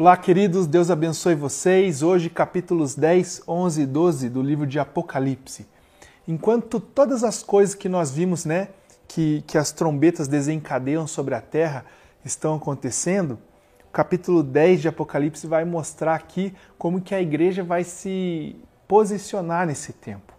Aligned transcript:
Olá, 0.00 0.16
queridos, 0.16 0.66
Deus 0.66 0.90
abençoe 0.90 1.34
vocês. 1.34 2.02
Hoje, 2.02 2.30
capítulos 2.30 2.94
10, 2.94 3.42
11 3.46 3.82
e 3.82 3.86
12 3.86 4.30
do 4.30 4.40
livro 4.40 4.66
de 4.66 4.78
Apocalipse. 4.78 5.66
Enquanto 6.26 6.80
todas 6.80 7.22
as 7.22 7.42
coisas 7.42 7.74
que 7.74 7.86
nós 7.86 8.10
vimos, 8.10 8.46
né, 8.46 8.68
que, 9.06 9.44
que 9.46 9.58
as 9.58 9.72
trombetas 9.72 10.26
desencadeiam 10.26 11.06
sobre 11.06 11.34
a 11.34 11.40
terra, 11.42 11.84
estão 12.24 12.54
acontecendo, 12.54 13.38
o 13.86 13.92
capítulo 13.92 14.42
10 14.42 14.80
de 14.80 14.88
Apocalipse 14.88 15.46
vai 15.46 15.66
mostrar 15.66 16.14
aqui 16.14 16.54
como 16.78 17.02
que 17.02 17.14
a 17.14 17.20
igreja 17.20 17.62
vai 17.62 17.84
se 17.84 18.56
posicionar 18.88 19.66
nesse 19.66 19.92
tempo. 19.92 20.32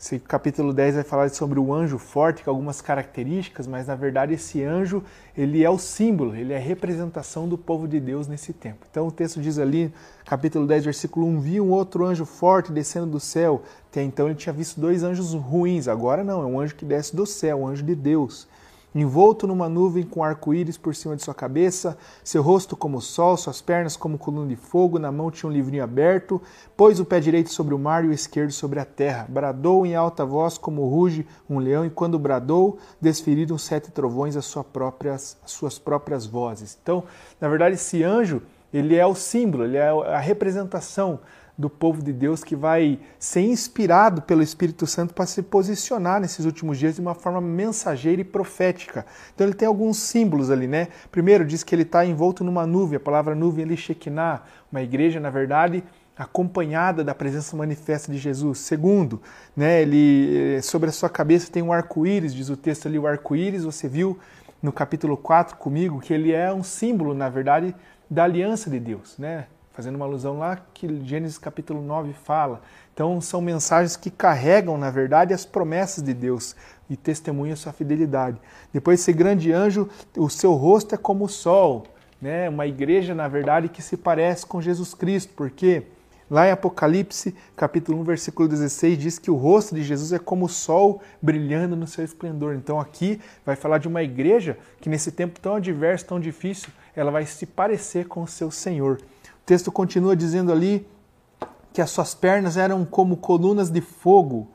Esse 0.00 0.20
capítulo 0.20 0.72
10 0.72 0.94
vai 0.94 1.02
falar 1.02 1.28
sobre 1.30 1.58
o 1.58 1.74
anjo 1.74 1.98
forte, 1.98 2.44
com 2.44 2.50
algumas 2.50 2.80
características, 2.80 3.66
mas 3.66 3.88
na 3.88 3.96
verdade 3.96 4.32
esse 4.32 4.62
anjo, 4.62 5.02
ele 5.36 5.64
é 5.64 5.68
o 5.68 5.76
símbolo, 5.76 6.36
ele 6.36 6.52
é 6.52 6.56
a 6.56 6.60
representação 6.60 7.48
do 7.48 7.58
povo 7.58 7.88
de 7.88 7.98
Deus 7.98 8.28
nesse 8.28 8.52
tempo. 8.52 8.86
Então 8.88 9.08
o 9.08 9.10
texto 9.10 9.40
diz 9.40 9.58
ali, 9.58 9.92
capítulo 10.24 10.68
10, 10.68 10.84
versículo 10.84 11.26
1, 11.26 11.40
vi 11.40 11.60
um 11.60 11.70
outro 11.70 12.06
anjo 12.06 12.24
forte 12.24 12.70
descendo 12.70 13.06
do 13.06 13.18
céu. 13.18 13.64
Até 13.90 14.00
então 14.00 14.26
ele 14.26 14.36
tinha 14.36 14.52
visto 14.52 14.80
dois 14.80 15.02
anjos 15.02 15.34
ruins, 15.34 15.88
agora 15.88 16.22
não, 16.22 16.42
é 16.42 16.46
um 16.46 16.60
anjo 16.60 16.76
que 16.76 16.84
desce 16.84 17.16
do 17.16 17.26
céu, 17.26 17.62
um 17.62 17.66
anjo 17.66 17.82
de 17.82 17.96
Deus 17.96 18.46
envolto 19.00 19.46
numa 19.46 19.68
nuvem 19.68 20.04
com 20.04 20.24
arco-íris 20.24 20.76
por 20.76 20.94
cima 20.94 21.16
de 21.16 21.22
sua 21.22 21.34
cabeça, 21.34 21.96
seu 22.24 22.42
rosto 22.42 22.76
como 22.76 22.98
o 22.98 23.00
sol, 23.00 23.36
suas 23.36 23.60
pernas 23.60 23.96
como 23.96 24.18
coluna 24.18 24.48
de 24.48 24.56
fogo, 24.56 24.98
na 24.98 25.12
mão 25.12 25.30
tinha 25.30 25.48
um 25.48 25.52
livrinho 25.52 25.84
aberto, 25.84 26.40
pôs 26.76 26.98
o 27.00 27.04
pé 27.04 27.20
direito 27.20 27.52
sobre 27.52 27.74
o 27.74 27.78
mar 27.78 28.04
e 28.04 28.08
o 28.08 28.12
esquerdo 28.12 28.52
sobre 28.52 28.80
a 28.80 28.84
terra. 28.84 29.26
Bradou 29.28 29.84
em 29.84 29.94
alta 29.94 30.24
voz 30.24 30.56
como 30.56 30.88
ruge 30.88 31.26
um 31.48 31.58
leão, 31.58 31.84
e 31.84 31.90
quando 31.90 32.18
bradou, 32.18 32.78
desferiram 33.00 33.58
sete 33.58 33.90
trovões 33.90 34.36
as, 34.36 34.44
suas 34.44 34.66
próprias, 34.66 35.36
as 35.44 35.50
suas 35.50 35.78
próprias 35.78 36.26
vozes. 36.26 36.78
Então, 36.82 37.04
na 37.40 37.48
verdade, 37.48 37.74
esse 37.74 38.02
anjo, 38.02 38.42
ele 38.72 38.96
é 38.96 39.06
o 39.06 39.14
símbolo, 39.14 39.64
ele 39.64 39.76
é 39.76 39.88
a 39.88 40.18
representação 40.18 41.20
do 41.58 41.68
povo 41.68 42.00
de 42.00 42.12
Deus 42.12 42.44
que 42.44 42.54
vai 42.54 43.00
ser 43.18 43.40
inspirado 43.40 44.22
pelo 44.22 44.40
Espírito 44.40 44.86
Santo 44.86 45.12
para 45.12 45.26
se 45.26 45.42
posicionar 45.42 46.20
nesses 46.20 46.46
últimos 46.46 46.78
dias 46.78 46.94
de 46.94 47.00
uma 47.00 47.16
forma 47.16 47.40
mensageira 47.40 48.20
e 48.20 48.24
profética. 48.24 49.04
Então 49.34 49.44
ele 49.44 49.54
tem 49.54 49.66
alguns 49.66 49.96
símbolos 49.96 50.52
ali, 50.52 50.68
né? 50.68 50.86
Primeiro 51.10 51.44
diz 51.44 51.64
que 51.64 51.74
ele 51.74 51.82
está 51.82 52.06
envolto 52.06 52.44
numa 52.44 52.64
nuvem, 52.64 52.96
a 52.96 53.00
palavra 53.00 53.34
nuvem 53.34 53.64
ali, 53.64 53.76
Shekinah, 53.76 54.44
uma 54.70 54.80
igreja, 54.80 55.18
na 55.18 55.30
verdade, 55.30 55.82
acompanhada 56.16 57.02
da 57.02 57.14
presença 57.14 57.56
manifesta 57.56 58.12
de 58.12 58.18
Jesus. 58.18 58.58
Segundo, 58.58 59.20
né, 59.56 59.82
ele 59.82 60.56
eh, 60.56 60.62
sobre 60.62 60.90
a 60.90 60.92
sua 60.92 61.10
cabeça 61.10 61.50
tem 61.50 61.62
um 61.62 61.72
arco-íris, 61.72 62.32
diz 62.32 62.50
o 62.50 62.56
texto 62.56 62.86
ali, 62.86 62.98
o 62.98 63.06
arco-íris, 63.06 63.64
você 63.64 63.88
viu 63.88 64.16
no 64.62 64.72
capítulo 64.72 65.16
4 65.16 65.56
comigo 65.56 66.00
que 66.00 66.12
ele 66.12 66.32
é 66.32 66.52
um 66.52 66.62
símbolo, 66.62 67.14
na 67.14 67.28
verdade, 67.28 67.74
da 68.08 68.24
aliança 68.24 68.70
de 68.70 68.78
Deus, 68.78 69.18
né? 69.18 69.46
Fazendo 69.78 69.94
uma 69.94 70.06
alusão 70.06 70.36
lá 70.36 70.60
que 70.74 70.88
Gênesis 71.04 71.38
capítulo 71.38 71.80
9 71.80 72.12
fala. 72.12 72.60
Então 72.92 73.20
são 73.20 73.40
mensagens 73.40 73.96
que 73.96 74.10
carregam, 74.10 74.76
na 74.76 74.90
verdade, 74.90 75.32
as 75.32 75.44
promessas 75.44 76.02
de 76.02 76.12
Deus 76.12 76.56
e 76.90 76.96
testemunham 76.96 77.54
sua 77.54 77.72
fidelidade. 77.72 78.40
Depois 78.72 78.98
esse 78.98 79.12
grande 79.12 79.52
anjo, 79.52 79.88
o 80.16 80.28
seu 80.28 80.54
rosto 80.54 80.96
é 80.96 80.98
como 80.98 81.26
o 81.26 81.28
sol, 81.28 81.86
né? 82.20 82.48
Uma 82.48 82.66
igreja, 82.66 83.14
na 83.14 83.28
verdade, 83.28 83.68
que 83.68 83.80
se 83.80 83.96
parece 83.96 84.44
com 84.44 84.60
Jesus 84.60 84.94
Cristo, 84.94 85.32
porque 85.36 85.84
lá 86.28 86.48
em 86.48 86.50
Apocalipse, 86.50 87.32
capítulo 87.54 88.00
1, 88.00 88.02
versículo 88.02 88.48
16, 88.48 88.98
diz 88.98 89.16
que 89.16 89.30
o 89.30 89.36
rosto 89.36 89.76
de 89.76 89.84
Jesus 89.84 90.12
é 90.12 90.18
como 90.18 90.46
o 90.46 90.48
sol 90.48 91.00
brilhando 91.22 91.76
no 91.76 91.86
seu 91.86 92.04
esplendor. 92.04 92.56
Então 92.56 92.80
aqui 92.80 93.20
vai 93.46 93.54
falar 93.54 93.78
de 93.78 93.86
uma 93.86 94.02
igreja 94.02 94.58
que 94.80 94.88
nesse 94.88 95.12
tempo 95.12 95.38
tão 95.38 95.54
adverso, 95.54 96.04
tão 96.04 96.18
difícil, 96.18 96.70
ela 96.96 97.12
vai 97.12 97.24
se 97.26 97.46
parecer 97.46 98.08
com 98.08 98.24
o 98.24 98.26
seu 98.26 98.50
Senhor 98.50 98.98
texto 99.48 99.72
continua 99.72 100.14
dizendo 100.14 100.52
ali 100.52 100.86
que 101.72 101.80
as 101.80 101.88
suas 101.88 102.14
pernas 102.14 102.58
eram 102.58 102.84
como 102.84 103.16
colunas 103.16 103.70
de 103.70 103.80
fogo 103.80 104.46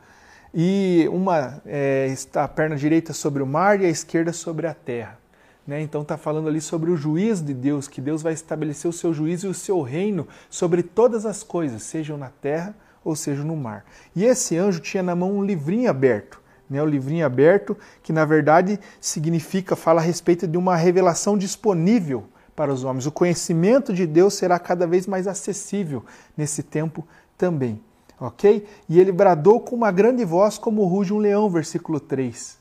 e 0.53 1.09
uma 1.11 1.63
é, 1.65 2.13
a 2.35 2.47
perna 2.47 2.75
direita 2.75 3.11
sobre 3.11 3.41
o 3.41 3.47
mar 3.47 3.81
e 3.81 3.87
a 3.87 3.89
esquerda 3.89 4.31
sobre 4.31 4.67
a 4.67 4.73
terra. 4.75 5.17
Né? 5.65 5.81
Então 5.81 6.03
está 6.03 6.15
falando 6.15 6.47
ali 6.47 6.61
sobre 6.61 6.91
o 6.91 6.95
juízo 6.95 7.43
de 7.43 7.55
Deus, 7.55 7.87
que 7.87 7.99
Deus 7.99 8.21
vai 8.21 8.33
estabelecer 8.33 8.87
o 8.87 8.93
seu 8.93 9.11
juízo 9.11 9.47
e 9.47 9.49
o 9.49 9.53
seu 9.53 9.81
reino 9.81 10.27
sobre 10.47 10.83
todas 10.83 11.25
as 11.25 11.41
coisas, 11.41 11.81
sejam 11.81 12.15
na 12.15 12.29
terra 12.29 12.75
ou 13.03 13.15
sejam 13.15 13.43
no 13.43 13.55
mar. 13.57 13.83
E 14.15 14.23
esse 14.23 14.55
anjo 14.57 14.79
tinha 14.79 15.01
na 15.01 15.15
mão 15.15 15.35
um 15.35 15.43
livrinho 15.43 15.89
aberto. 15.89 16.39
Né, 16.69 16.81
o 16.81 16.85
livrinho 16.85 17.25
aberto, 17.25 17.75
que 18.03 18.13
na 18.13 18.25
verdade 18.25 18.79
significa, 19.01 19.75
fala 19.75 20.01
a 20.01 20.03
respeito 20.03 20.47
de 20.47 20.57
uma 20.57 20.75
revelação 20.75 21.35
disponível 21.35 22.25
para 22.55 22.73
os 22.73 22.83
homens. 22.83 23.05
O 23.05 23.11
conhecimento 23.11 23.93
de 23.93 24.05
Deus 24.05 24.33
será 24.35 24.59
cada 24.59 24.85
vez 24.85 25.07
mais 25.07 25.27
acessível 25.27 26.03
nesse 26.37 26.63
tempo 26.63 27.07
também. 27.37 27.81
Ok? 28.19 28.65
E 28.87 28.99
ele 28.99 29.11
bradou 29.11 29.59
com 29.59 29.75
uma 29.75 29.91
grande 29.91 30.23
voz, 30.23 30.57
como 30.57 30.85
ruge 30.85 31.13
um 31.13 31.17
leão, 31.17 31.49
versículo 31.49 31.99
3. 31.99 32.57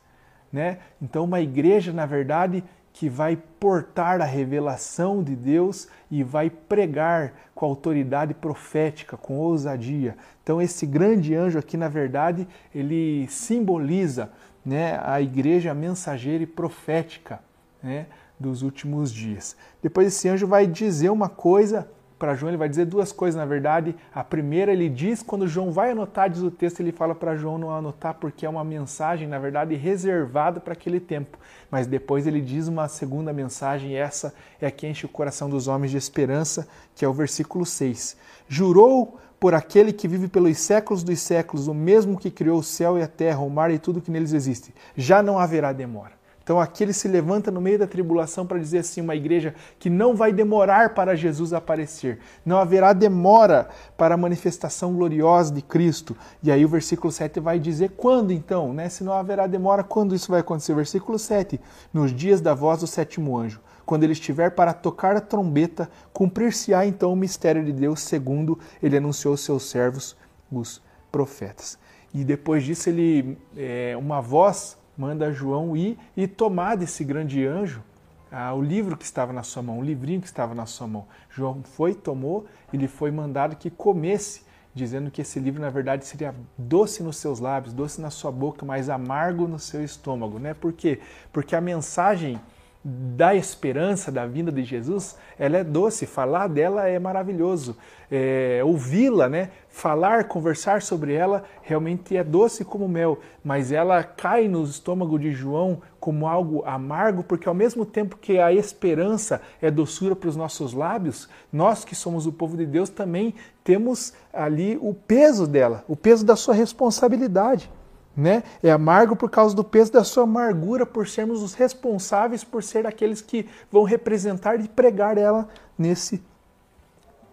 Né? 0.53 0.79
Então, 1.01 1.25
uma 1.25 1.41
igreja, 1.41 1.93
na 1.93 2.05
verdade, 2.05 2.65
que 2.93 3.09
vai 3.09 3.37
portar 3.59 4.21
a 4.21 4.25
revelação 4.25 5.23
de 5.23 5.35
Deus 5.35 5.89
e 6.11 6.23
vai 6.23 6.51
pregar 6.51 7.33
com 7.55 7.65
autoridade 7.65 8.35
profética, 8.35 9.17
com 9.17 9.39
ousadia. 9.39 10.17
Então, 10.43 10.61
esse 10.61 10.85
grande 10.85 11.35
anjo 11.35 11.59
aqui, 11.59 11.77
na 11.77 11.89
verdade, 11.89 12.47
ele 12.75 13.27
simboliza 13.29 14.31
né, 14.65 15.01
a 15.03 15.21
igreja 15.21 15.73
mensageira 15.73 16.43
e 16.43 16.47
profética. 16.47 17.41
Né? 17.83 18.07
Dos 18.43 18.63
últimos 18.63 19.11
dias. 19.13 19.57
Depois 19.81 20.09
esse 20.09 20.29
anjo 20.29 20.47
vai 20.47 20.67
dizer 20.67 21.11
uma 21.11 21.29
coisa 21.29 21.89
para 22.23 22.37
João, 22.37 22.51
ele 22.51 22.57
vai 22.57 22.69
dizer 22.69 22.85
duas 22.85 23.11
coisas, 23.11 23.37
na 23.37 23.45
verdade. 23.45 23.97
A 24.15 24.23
primeira, 24.23 24.73
ele 24.73 24.89
diz, 24.89 25.25
quando 25.25 25.49
João 25.49 25.73
vai 25.73 25.91
anotar, 25.91 26.31
diz 26.31 26.41
o 26.41 26.53
texto, 26.53 26.79
ele 26.79 26.93
fala 26.93 27.17
para 27.17 27.35
João 27.35 27.59
não 27.59 27.75
anotar, 27.75 28.15
porque 28.15 28.47
é 28.47 28.49
uma 28.49 28.63
mensagem, 28.63 29.27
na 29.27 29.41
verdade, 29.41 29.75
reservada 29.75 30.61
para 30.61 30.73
aquele 30.73 31.01
tempo. 31.01 31.37
Mas 31.69 31.89
depois 31.89 32.25
ele 32.25 32.41
diz 32.41 32.69
uma 32.69 32.87
segunda 32.87 33.33
mensagem, 33.33 33.91
e 33.91 33.97
essa 33.97 34.33
é 34.61 34.69
a 34.69 34.71
que 34.71 34.87
enche 34.87 35.05
o 35.05 35.09
coração 35.09 35.51
dos 35.51 35.67
homens 35.67 35.91
de 35.91 35.97
esperança, 35.97 36.69
que 36.95 37.05
é 37.05 37.09
o 37.09 37.13
versículo 37.13 37.67
6. 37.67 38.17
Jurou 38.47 39.19
por 39.41 39.53
aquele 39.53 39.93
que 39.93 40.07
vive 40.07 40.29
pelos 40.29 40.57
séculos 40.59 41.03
dos 41.03 41.19
séculos, 41.19 41.67
o 41.67 41.75
mesmo 41.75 42.17
que 42.17 42.31
criou 42.31 42.61
o 42.61 42.63
céu 42.63 42.97
e 42.97 43.03
a 43.03 43.09
terra, 43.09 43.41
o 43.41 43.51
mar 43.51 43.73
e 43.73 43.81
tudo 43.81 44.01
que 44.01 44.13
neles 44.13 44.33
existe. 44.33 44.73
Já 44.97 45.25
não 45.25 45.41
haverá 45.41 45.73
demora. 45.73 46.22
Então 46.43 46.61
aqui 46.61 46.85
ele 46.85 46.93
se 46.93 47.09
levanta 47.09 47.51
no 47.51 47.61
meio 47.61 47.79
da 47.79 47.87
tribulação 47.87 48.47
para 48.47 48.59
dizer 48.59 48.79
assim: 48.79 49.01
uma 49.01 49.15
igreja 49.15 49.55
que 49.79 49.89
não 49.89 50.15
vai 50.15 50.33
demorar 50.33 50.95
para 50.95 51.15
Jesus 51.15 51.53
aparecer, 51.53 52.19
não 52.45 52.59
haverá 52.59 52.93
demora 52.93 53.69
para 53.97 54.15
a 54.15 54.19
manifestação 54.19 54.95
gloriosa 54.95 55.53
de 55.53 55.63
Cristo. 55.63 56.17
E 56.43 56.51
aí 56.51 56.65
o 56.65 56.69
versículo 56.69 57.13
7 57.13 57.41
vai 57.41 57.59
dizer 57.59 57.93
quando 57.97 58.33
então, 58.33 58.73
né? 58.73 58.89
Se 58.89 59.05
não 59.05 59.13
haverá 59.13 59.47
demora, 59.47 59.85
quando 59.85 60.15
isso 60.15 60.31
vai 60.31 60.41
acontecer? 60.41 60.75
Versículo 60.75 61.19
7: 61.19 61.61
Nos 61.93 62.13
dias 62.13 62.41
da 62.41 62.55
voz 62.55 62.81
do 62.81 62.87
sétimo 62.87 63.37
anjo, 63.37 63.61
quando 63.85 64.05
ele 64.05 64.13
estiver 64.13 64.51
para 64.51 64.73
tocar 64.73 65.17
a 65.17 65.21
trombeta, 65.21 65.91
cumprir-se-á 66.13 66.87
então 66.87 67.13
o 67.13 67.17
mistério 67.17 67.65
de 67.65 67.73
Deus, 67.73 68.01
segundo 68.01 68.59
ele 68.83 68.97
anunciou 68.97 69.33
aos 69.33 69.45
seus 69.45 69.69
servos, 69.69 70.17
os 70.51 70.83
profetas. 71.11 71.79
E 72.15 72.25
depois 72.25 72.63
disso, 72.63 72.89
ele, 72.89 73.39
é, 73.57 73.97
uma 73.97 74.21
voz 74.21 74.77
manda 74.97 75.33
João 75.33 75.77
ir 75.77 75.99
e 76.17 76.27
tomar 76.27 76.77
desse 76.77 77.05
grande 77.05 77.47
anjo 77.47 77.83
ah, 78.31 78.55
o 78.55 78.63
livro 78.63 78.97
que 78.97 79.05
estava 79.05 79.31
na 79.31 79.43
sua 79.43 79.63
mão, 79.63 79.79
o 79.79 79.83
livrinho 79.83 80.21
que 80.21 80.27
estava 80.27 80.55
na 80.55 80.65
sua 80.65 80.87
mão. 80.87 81.07
João 81.31 81.63
foi, 81.63 81.95
tomou, 81.95 82.47
ele 82.73 82.89
foi 82.89 83.11
mandado 83.11 83.57
que 83.57 83.69
comesse, 83.69 84.43
dizendo 84.75 85.11
que 85.11 85.21
esse 85.21 85.39
livro 85.39 85.61
na 85.61 85.69
verdade 85.69 86.07
seria 86.07 86.35
doce 86.57 87.03
nos 87.03 87.19
seus 87.19 87.41
lábios, 87.41 87.75
doce 87.75 88.01
na 88.01 88.09
sua 88.09 88.33
boca, 88.33 88.65
mas 88.65 88.89
amargo 88.89 89.47
no 89.47 89.59
seu 89.59 89.85
estômago, 89.85 90.39
né? 90.39 90.55
Por 90.55 90.73
quê? 90.73 90.99
Porque 91.31 91.55
a 91.55 91.61
mensagem 91.61 92.41
da 92.84 93.34
esperança 93.34 94.11
da 94.11 94.26
vinda 94.26 94.50
de 94.50 94.64
Jesus, 94.64 95.17
ela 95.38 95.58
é 95.58 95.64
doce, 95.64 96.05
falar 96.05 96.49
dela 96.49 96.88
é 96.88 96.99
maravilhoso, 96.99 97.76
é, 98.11 98.61
ouvi-la, 98.64 99.29
né, 99.29 99.50
falar, 99.69 100.25
conversar 100.25 100.82
sobre 100.82 101.14
ela 101.14 101.44
realmente 101.62 102.17
é 102.17 102.25
doce 102.25 102.64
como 102.64 102.88
mel, 102.88 103.20
mas 103.44 103.70
ela 103.70 104.02
cai 104.02 104.49
no 104.49 104.64
estômago 104.64 105.17
de 105.17 105.31
João 105.31 105.81
como 106.00 106.26
algo 106.26 106.64
amargo, 106.67 107.23
porque 107.23 107.49
ao 107.49 107.55
mesmo 107.55 107.87
tempo 107.87 108.17
que 108.17 108.40
a 108.40 108.52
esperança 108.52 109.40
é 109.61 109.70
doçura 109.70 110.17
para 110.17 110.28
os 110.28 110.37
nossos 110.37 110.73
lábios, 110.73 111.28
nós 111.52 111.85
que 111.85 111.94
somos 111.94 112.26
o 112.26 112.32
povo 112.32 112.56
de 112.56 112.67
Deus 112.67 112.88
também 112.88 113.35
temos 113.62 114.12
ali 114.32 114.76
o 114.82 114.93
peso 114.93 115.46
dela, 115.46 115.85
o 115.87 115.94
peso 115.94 116.26
da 116.26 116.35
sua 116.35 116.55
responsabilidade 116.55 117.70
né? 118.17 118.43
É 118.62 118.70
amargo 118.70 119.17
por 119.17 119.31
causa 119.31 119.55
do 119.55 119.64
peso 119.64 119.93
da 119.93 120.05
sua 120.05 120.25
amargura, 120.25 120.85
por 120.85 121.09
sermos 121.09 121.43
os 121.43 121.55
responsáveis 121.55 122.44
por 122.44 122.62
ser 122.62 122.87
aqueles 122.87 123.20
que 123.20 123.49
vão 123.70 123.85
representar 123.85 124.61
e 124.61 124.69
pregar 124.69 125.17
ela 125.17 125.49
nesse 125.79 126.23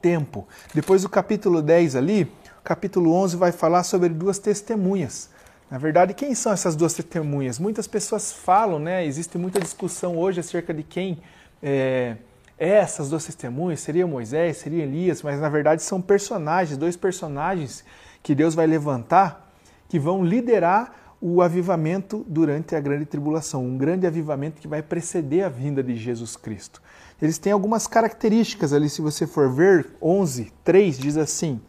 tempo. 0.02 0.48
Depois 0.74 1.02
do 1.02 1.10
capítulo 1.10 1.62
10 1.62 1.96
ali, 1.96 2.32
capítulo 2.64 3.14
11 3.14 3.36
vai 3.36 3.52
falar 3.52 3.84
sobre 3.84 4.10
duas 4.10 4.40
testemunhas. 4.40 5.30
Na 5.70 5.78
verdade, 5.78 6.14
quem 6.14 6.34
são 6.34 6.52
essas 6.52 6.76
duas 6.76 6.94
testemunhas? 6.94 7.60
Muitas 7.60 7.86
pessoas 7.86 8.32
falam, 8.32 8.80
né? 8.80 9.06
Existe 9.06 9.38
muita 9.38 9.60
discussão 9.60 10.18
hoje 10.18 10.40
acerca 10.40 10.74
de 10.74 10.82
quem 10.82 11.22
é, 11.62 12.16
essas 12.58 13.10
duas 13.10 13.26
testemunhas, 13.26 13.80
seria 13.80 14.08
Moisés, 14.08 14.58
seria 14.58 14.84
Elias, 14.84 15.22
mas 15.22 15.40
na 15.40 15.48
verdade 15.48 15.82
são 15.82 16.02
personagens, 16.02 16.78
dois 16.78 16.98
personagens 16.98 17.84
que 18.22 18.36
Deus 18.36 18.56
vai 18.56 18.68
levantar 18.68 19.49
que 19.90 20.00
vão 20.00 20.24
liderar 20.24 20.96
o 21.22 21.42
avivamento 21.42 22.26
durante 22.28 22.76
a 22.76 22.80
grande 22.80 23.06
tribulação, 23.06 23.66
um 23.66 23.78
grande 23.78 24.08
avivamento 24.08 24.62
que 24.62 24.68
vai 24.68 24.82
preceder 24.82 25.44
a 25.44 25.50
vinda 25.50 25.84
de 25.84 25.98
Jesus 25.98 26.38
Cristo. 26.38 26.82
Eles 27.22 27.38
têm 27.38 27.52
algumas 27.52 27.88
características 27.88 28.72
ali, 28.72 28.88
se 28.88 29.02
você 29.02 29.28
for 29.28 29.52
ver, 29.52 29.88
11, 30.02 30.54
3 30.64 30.98
diz 30.98 31.18
assim: 31.18 31.60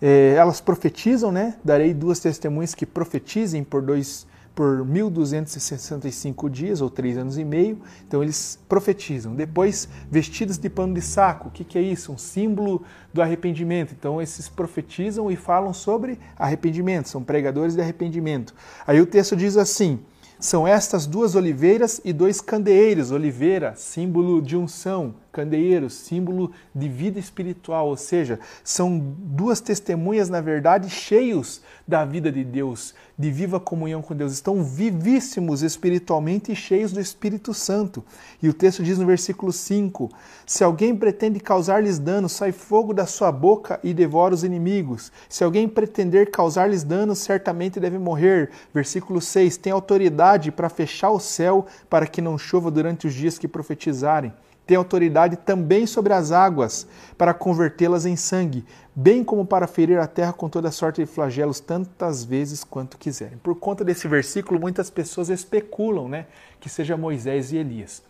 é, 0.00 0.34
elas 0.36 0.60
profetizam, 0.60 1.32
né? 1.32 1.56
Darei 1.64 1.92
duas 1.92 2.20
testemunhas 2.20 2.74
que 2.74 2.86
profetizem 2.86 3.64
por 3.64 3.82
dois 3.82 4.26
por 4.58 4.84
1265 4.84 6.50
dias 6.50 6.80
ou 6.80 6.90
três 6.90 7.16
anos 7.16 7.38
e 7.38 7.44
meio. 7.44 7.78
Então 8.04 8.20
eles 8.20 8.58
profetizam. 8.68 9.32
Depois, 9.32 9.88
vestidos 10.10 10.58
de 10.58 10.68
pano 10.68 10.94
de 10.94 11.00
saco. 11.00 11.46
O 11.46 11.50
que, 11.52 11.62
que 11.62 11.78
é 11.78 11.80
isso? 11.80 12.10
Um 12.10 12.18
símbolo 12.18 12.82
do 13.14 13.22
arrependimento. 13.22 13.94
Então 13.96 14.20
esses 14.20 14.48
profetizam 14.48 15.30
e 15.30 15.36
falam 15.36 15.72
sobre 15.72 16.18
arrependimento. 16.36 17.08
São 17.08 17.22
pregadores 17.22 17.76
de 17.76 17.80
arrependimento. 17.80 18.52
Aí 18.84 19.00
o 19.00 19.06
texto 19.06 19.36
diz 19.36 19.56
assim: 19.56 20.00
são 20.40 20.66
estas 20.66 21.06
duas 21.06 21.36
oliveiras 21.36 22.00
e 22.04 22.12
dois 22.12 22.40
candeeiros. 22.40 23.12
Oliveira, 23.12 23.74
símbolo 23.76 24.42
de 24.42 24.56
unção 24.56 25.14
candeeiros, 25.38 25.92
símbolo 25.92 26.50
de 26.74 26.88
vida 26.88 27.20
espiritual, 27.20 27.86
ou 27.86 27.96
seja, 27.96 28.40
são 28.64 28.98
duas 28.98 29.60
testemunhas, 29.60 30.28
na 30.28 30.40
verdade, 30.40 30.90
cheios 30.90 31.62
da 31.86 32.04
vida 32.04 32.32
de 32.32 32.42
Deus, 32.42 32.92
de 33.16 33.30
viva 33.30 33.60
comunhão 33.60 34.02
com 34.02 34.16
Deus. 34.16 34.32
Estão 34.32 34.64
vivíssimos 34.64 35.62
espiritualmente 35.62 36.50
e 36.50 36.56
cheios 36.56 36.90
do 36.90 37.00
Espírito 37.00 37.54
Santo. 37.54 38.04
E 38.42 38.48
o 38.48 38.52
texto 38.52 38.82
diz 38.82 38.98
no 38.98 39.06
versículo 39.06 39.52
5: 39.52 40.10
Se 40.44 40.64
alguém 40.64 40.96
pretende 40.96 41.38
causar-lhes 41.38 42.00
dano, 42.00 42.28
sai 42.28 42.50
fogo 42.50 42.92
da 42.92 43.06
sua 43.06 43.30
boca 43.30 43.78
e 43.84 43.94
devora 43.94 44.34
os 44.34 44.42
inimigos. 44.42 45.12
Se 45.28 45.44
alguém 45.44 45.68
pretender 45.68 46.32
causar-lhes 46.32 46.82
dano, 46.82 47.14
certamente 47.14 47.78
deve 47.78 47.96
morrer. 47.96 48.50
Versículo 48.74 49.20
6: 49.20 49.56
Tem 49.56 49.72
autoridade 49.72 50.50
para 50.50 50.68
fechar 50.68 51.10
o 51.10 51.20
céu 51.20 51.64
para 51.88 52.08
que 52.08 52.20
não 52.20 52.36
chova 52.36 52.72
durante 52.72 53.06
os 53.06 53.14
dias 53.14 53.38
que 53.38 53.46
profetizarem 53.46 54.32
tem 54.68 54.76
autoridade 54.76 55.36
também 55.36 55.86
sobre 55.86 56.12
as 56.12 56.30
águas 56.30 56.86
para 57.16 57.32
convertê-las 57.32 58.04
em 58.04 58.16
sangue, 58.16 58.66
bem 58.94 59.24
como 59.24 59.46
para 59.46 59.66
ferir 59.66 59.98
a 59.98 60.06
terra 60.06 60.30
com 60.30 60.46
toda 60.46 60.70
sorte 60.70 61.00
de 61.00 61.06
flagelos 61.10 61.58
tantas 61.58 62.22
vezes 62.22 62.62
quanto 62.62 62.98
quiserem. 62.98 63.38
Por 63.38 63.58
conta 63.58 63.82
desse 63.82 64.06
versículo, 64.06 64.60
muitas 64.60 64.90
pessoas 64.90 65.30
especulam 65.30 66.06
né, 66.06 66.26
que 66.60 66.68
seja 66.68 66.98
Moisés 66.98 67.50
e 67.50 67.56
Elias. 67.56 68.02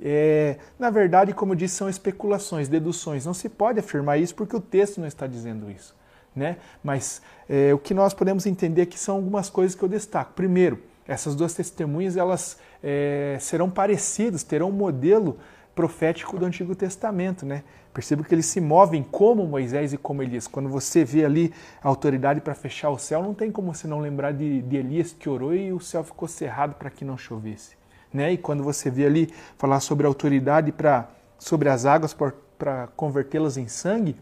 É, 0.00 0.58
na 0.78 0.88
verdade, 0.88 1.34
como 1.34 1.52
eu 1.52 1.56
disse, 1.56 1.74
são 1.74 1.88
especulações, 1.88 2.68
deduções. 2.68 3.26
Não 3.26 3.34
se 3.34 3.48
pode 3.48 3.80
afirmar 3.80 4.16
isso 4.16 4.36
porque 4.36 4.54
o 4.54 4.60
texto 4.60 5.00
não 5.00 5.08
está 5.08 5.26
dizendo 5.26 5.68
isso. 5.68 5.96
Né? 6.34 6.58
Mas 6.82 7.22
é, 7.48 7.74
o 7.74 7.78
que 7.78 7.92
nós 7.92 8.14
podemos 8.14 8.46
entender 8.46 8.82
aqui 8.82 8.96
são 8.96 9.16
algumas 9.16 9.50
coisas 9.50 9.74
que 9.74 9.82
eu 9.82 9.88
destaco. 9.88 10.32
Primeiro, 10.34 10.80
essas 11.08 11.34
duas 11.34 11.54
testemunhas 11.54 12.16
elas 12.16 12.56
é, 12.80 13.36
serão 13.40 13.68
parecidas, 13.68 14.44
terão 14.44 14.68
um 14.68 14.72
modelo 14.72 15.38
profético 15.74 16.38
do 16.38 16.44
Antigo 16.44 16.74
Testamento, 16.74 17.44
né? 17.44 17.64
Perceba 17.92 18.24
que 18.24 18.34
eles 18.34 18.46
se 18.46 18.60
movem 18.60 19.02
como 19.02 19.46
Moisés 19.46 19.92
e 19.92 19.98
como 19.98 20.22
Elias. 20.22 20.46
Quando 20.46 20.68
você 20.68 21.04
vê 21.04 21.24
ali 21.24 21.52
a 21.82 21.88
autoridade 21.88 22.40
para 22.40 22.54
fechar 22.54 22.90
o 22.90 22.98
céu, 22.98 23.22
não 23.22 23.34
tem 23.34 23.50
como 23.52 23.72
você 23.72 23.86
não 23.86 24.00
lembrar 24.00 24.32
de, 24.32 24.62
de 24.62 24.76
Elias 24.76 25.12
que 25.12 25.28
orou 25.28 25.54
e 25.54 25.72
o 25.72 25.80
céu 25.80 26.02
ficou 26.02 26.26
cerrado 26.26 26.74
para 26.74 26.90
que 26.90 27.04
não 27.04 27.16
chovesse. 27.16 27.76
Né? 28.12 28.32
E 28.32 28.38
quando 28.38 28.62
você 28.62 28.90
vê 28.90 29.06
ali 29.06 29.32
falar 29.56 29.80
sobre 29.80 30.06
a 30.06 30.08
autoridade 30.08 30.72
para 30.72 31.08
sobre 31.38 31.68
as 31.68 31.84
águas 31.84 32.14
para 32.14 32.86
convertê-las 32.96 33.56
em 33.56 33.68
sangue, 33.68 34.16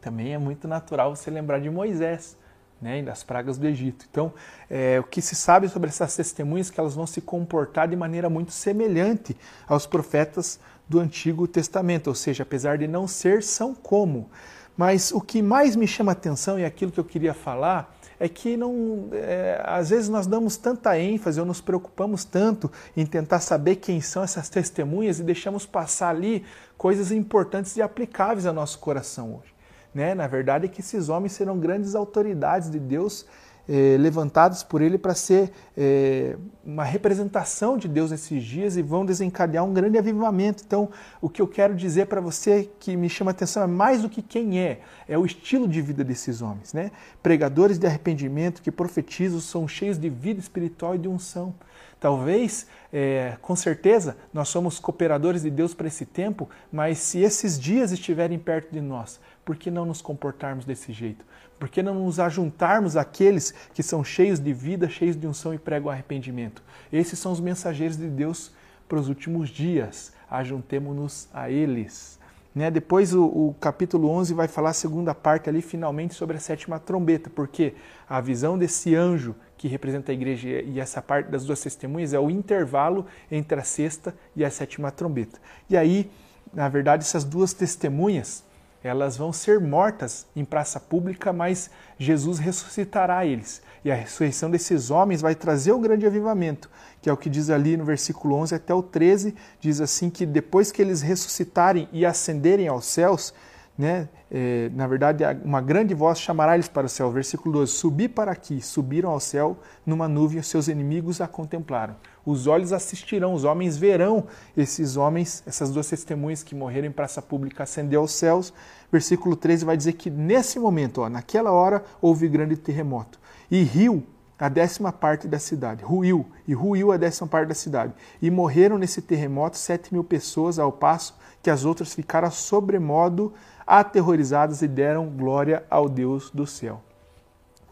também 0.00 0.34
é 0.34 0.38
muito 0.38 0.66
natural 0.66 1.14
você 1.14 1.30
lembrar 1.30 1.60
de 1.60 1.70
Moisés 1.70 2.36
né, 2.80 3.00
e 3.00 3.02
das 3.02 3.22
pragas 3.22 3.56
do 3.58 3.66
Egito. 3.66 4.06
Então, 4.10 4.32
é, 4.68 5.00
o 5.00 5.04
que 5.04 5.22
se 5.22 5.34
sabe 5.34 5.68
sobre 5.68 5.88
essas 5.88 6.14
testemunhas 6.14 6.70
é 6.70 6.72
que 6.72 6.80
elas 6.80 6.94
vão 6.94 7.06
se 7.06 7.20
comportar 7.20 7.88
de 7.88 7.96
maneira 7.96 8.28
muito 8.28 8.52
semelhante 8.52 9.36
aos 9.66 9.86
profetas 9.86 10.58
do 10.88 11.00
Antigo 11.00 11.46
Testamento, 11.48 12.08
ou 12.08 12.14
seja, 12.14 12.42
apesar 12.42 12.78
de 12.78 12.86
não 12.86 13.08
ser, 13.08 13.42
são 13.42 13.74
como. 13.74 14.28
Mas 14.76 15.12
o 15.12 15.20
que 15.20 15.40
mais 15.40 15.76
me 15.76 15.86
chama 15.86 16.12
atenção 16.12 16.58
e 16.58 16.64
aquilo 16.64 16.90
que 16.90 17.00
eu 17.00 17.04
queria 17.04 17.32
falar 17.32 17.94
é 18.18 18.28
que 18.28 18.56
não, 18.56 19.08
é, 19.12 19.62
às 19.64 19.90
vezes 19.90 20.08
nós 20.08 20.26
damos 20.26 20.56
tanta 20.56 20.98
ênfase 20.98 21.40
ou 21.40 21.46
nos 21.46 21.60
preocupamos 21.60 22.24
tanto 22.24 22.70
em 22.96 23.04
tentar 23.04 23.40
saber 23.40 23.76
quem 23.76 24.00
são 24.00 24.22
essas 24.22 24.48
testemunhas 24.48 25.18
e 25.18 25.22
deixamos 25.22 25.66
passar 25.66 26.10
ali 26.10 26.44
coisas 26.76 27.10
importantes 27.12 27.76
e 27.76 27.82
aplicáveis 27.82 28.46
ao 28.46 28.54
nosso 28.54 28.78
coração 28.78 29.36
hoje. 29.36 29.53
Né? 29.94 30.14
Na 30.14 30.26
verdade, 30.26 30.66
é 30.66 30.68
que 30.68 30.80
esses 30.80 31.08
homens 31.08 31.32
serão 31.32 31.58
grandes 31.58 31.94
autoridades 31.94 32.70
de 32.70 32.80
Deus 32.80 33.26
eh, 33.66 33.96
levantados 33.98 34.62
por 34.62 34.82
ele 34.82 34.98
para 34.98 35.14
ser 35.14 35.50
eh, 35.74 36.36
uma 36.62 36.84
representação 36.84 37.78
de 37.78 37.88
Deus 37.88 38.10
nesses 38.10 38.42
dias 38.44 38.76
e 38.76 38.82
vão 38.82 39.06
desencadear 39.06 39.64
um 39.64 39.72
grande 39.72 39.96
avivamento. 39.96 40.62
Então, 40.66 40.90
o 41.18 41.30
que 41.30 41.40
eu 41.40 41.48
quero 41.48 41.74
dizer 41.74 42.06
para 42.06 42.20
você 42.20 42.70
que 42.78 42.94
me 42.94 43.08
chama 43.08 43.30
a 43.30 43.32
atenção 43.32 43.62
é 43.62 43.66
mais 43.66 44.02
do 44.02 44.10
que 44.10 44.20
quem 44.20 44.60
é, 44.60 44.80
é 45.08 45.16
o 45.16 45.24
estilo 45.24 45.66
de 45.66 45.80
vida 45.80 46.04
desses 46.04 46.42
homens. 46.42 46.74
Né? 46.74 46.90
Pregadores 47.22 47.78
de 47.78 47.86
arrependimento 47.86 48.60
que 48.60 48.70
profetizam, 48.70 49.40
são 49.40 49.66
cheios 49.66 49.96
de 49.96 50.10
vida 50.10 50.40
espiritual 50.40 50.94
e 50.94 50.98
de 50.98 51.08
unção. 51.08 51.54
Talvez, 51.98 52.66
é, 52.92 53.38
com 53.40 53.56
certeza, 53.56 54.14
nós 54.30 54.50
somos 54.50 54.78
cooperadores 54.78 55.40
de 55.40 55.48
Deus 55.48 55.72
para 55.72 55.86
esse 55.86 56.04
tempo, 56.04 56.50
mas 56.70 56.98
se 56.98 57.20
esses 57.20 57.58
dias 57.58 57.92
estiverem 57.92 58.38
perto 58.38 58.70
de 58.70 58.82
nós, 58.82 59.18
por 59.44 59.56
que 59.56 59.70
não 59.70 59.84
nos 59.84 60.00
comportarmos 60.00 60.64
desse 60.64 60.92
jeito? 60.92 61.24
Por 61.58 61.68
que 61.68 61.82
não 61.82 61.94
nos 61.94 62.18
ajuntarmos 62.18 62.96
àqueles 62.96 63.54
que 63.72 63.82
são 63.82 64.02
cheios 64.02 64.40
de 64.40 64.52
vida, 64.52 64.88
cheios 64.88 65.16
de 65.16 65.26
unção 65.26 65.54
e 65.54 65.58
pregam 65.58 65.90
arrependimento? 65.90 66.62
Esses 66.92 67.18
são 67.18 67.32
os 67.32 67.40
mensageiros 67.40 67.96
de 67.96 68.08
Deus 68.08 68.52
para 68.88 68.98
os 68.98 69.08
últimos 69.08 69.48
dias. 69.48 70.12
Ajuntemo-nos 70.30 71.28
a 71.32 71.50
eles. 71.50 72.18
Né? 72.54 72.70
Depois 72.70 73.12
o, 73.12 73.24
o, 73.24 73.56
capítulo 73.60 74.08
11 74.08 74.32
vai 74.32 74.46
falar 74.46 74.70
a 74.70 74.74
segunda 74.74 75.14
parte 75.14 75.48
ali, 75.48 75.60
finalmente, 75.60 76.14
sobre 76.14 76.36
a 76.36 76.40
sétima 76.40 76.78
trombeta, 76.78 77.28
porque 77.28 77.74
a 78.08 78.20
visão 78.20 78.56
desse 78.56 78.94
anjo 78.94 79.34
que 79.56 79.66
representa 79.66 80.12
a 80.12 80.14
igreja 80.14 80.48
e 80.48 80.78
essa 80.78 81.02
parte 81.02 81.30
das 81.30 81.44
duas 81.44 81.60
testemunhas 81.60 82.12
é 82.12 82.18
o 82.18 82.30
intervalo 82.30 83.06
entre 83.30 83.58
a 83.58 83.64
sexta 83.64 84.14
e 84.36 84.44
a 84.44 84.50
sétima 84.50 84.90
trombeta. 84.90 85.38
E 85.68 85.76
aí, 85.76 86.10
na 86.52 86.68
verdade, 86.68 87.02
essas 87.02 87.24
duas 87.24 87.52
testemunhas, 87.52 88.44
elas 88.84 89.16
vão 89.16 89.32
ser 89.32 89.58
mortas 89.58 90.26
em 90.36 90.44
praça 90.44 90.78
pública, 90.78 91.32
mas 91.32 91.70
Jesus 91.98 92.38
ressuscitará 92.38 93.24
eles. 93.24 93.62
E 93.82 93.90
a 93.90 93.94
ressurreição 93.94 94.50
desses 94.50 94.90
homens 94.90 95.22
vai 95.22 95.34
trazer 95.34 95.72
o 95.72 95.78
grande 95.78 96.06
avivamento, 96.06 96.70
que 97.00 97.08
é 97.08 97.12
o 97.12 97.16
que 97.16 97.30
diz 97.30 97.48
ali 97.48 97.78
no 97.78 97.84
versículo 97.84 98.36
11 98.36 98.54
até 98.54 98.74
o 98.74 98.82
13, 98.82 99.34
diz 99.58 99.80
assim 99.80 100.10
que 100.10 100.26
depois 100.26 100.70
que 100.70 100.82
eles 100.82 101.00
ressuscitarem 101.00 101.88
e 101.92 102.04
ascenderem 102.04 102.68
aos 102.68 102.84
céus, 102.84 103.32
né, 103.76 104.06
é, 104.30 104.70
na 104.74 104.86
verdade, 104.86 105.24
uma 105.42 105.62
grande 105.62 105.94
voz 105.94 106.20
chamará 106.20 106.54
eles 106.54 106.68
para 106.68 106.86
o 106.86 106.88
céu. 106.88 107.10
Versículo 107.10 107.60
12: 107.60 107.72
Subi 107.72 108.06
para 108.06 108.32
aqui, 108.32 108.60
subiram 108.60 109.10
ao 109.10 109.20
céu 109.20 109.58
numa 109.86 110.06
nuvem, 110.06 110.38
os 110.38 110.46
seus 110.46 110.68
inimigos 110.68 111.22
a 111.22 111.26
contemplaram. 111.26 111.96
Os 112.26 112.46
olhos 112.46 112.72
assistirão, 112.72 113.34
os 113.34 113.44
homens 113.44 113.76
verão 113.76 114.24
esses 114.56 114.96
homens, 114.96 115.42
essas 115.46 115.70
duas 115.70 115.88
testemunhas 115.88 116.42
que 116.42 116.54
morreram 116.54 116.88
em 116.88 116.92
praça 116.92 117.20
pública, 117.20 117.64
ascender 117.64 117.98
aos 117.98 118.12
céus. 118.12 118.52
Versículo 118.90 119.36
13 119.36 119.64
vai 119.64 119.76
dizer 119.76 119.92
que 119.94 120.08
nesse 120.10 120.58
momento, 120.58 121.02
ó, 121.02 121.08
naquela 121.08 121.52
hora, 121.52 121.84
houve 122.00 122.28
grande 122.28 122.56
terremoto. 122.56 123.18
E 123.50 123.62
riu 123.62 124.02
a 124.38 124.48
décima 124.48 124.92
parte 124.92 125.28
da 125.28 125.38
cidade, 125.38 125.84
ruiu, 125.84 126.26
e 126.46 126.54
ruiu 126.54 126.92
a 126.92 126.96
décima 126.96 127.28
parte 127.28 127.48
da 127.48 127.54
cidade. 127.54 127.94
E 128.20 128.30
morreram 128.30 128.78
nesse 128.78 129.00
terremoto 129.00 129.56
sete 129.56 129.92
mil 129.92 130.02
pessoas, 130.02 130.58
ao 130.58 130.72
passo 130.72 131.16
que 131.42 131.50
as 131.50 131.64
outras 131.64 131.94
ficaram 131.94 132.30
sobremodo 132.30 133.32
aterrorizadas 133.66 134.62
e 134.62 134.68
deram 134.68 135.06
glória 135.08 135.64
ao 135.70 135.88
Deus 135.88 136.30
do 136.30 136.46
céu. 136.46 136.82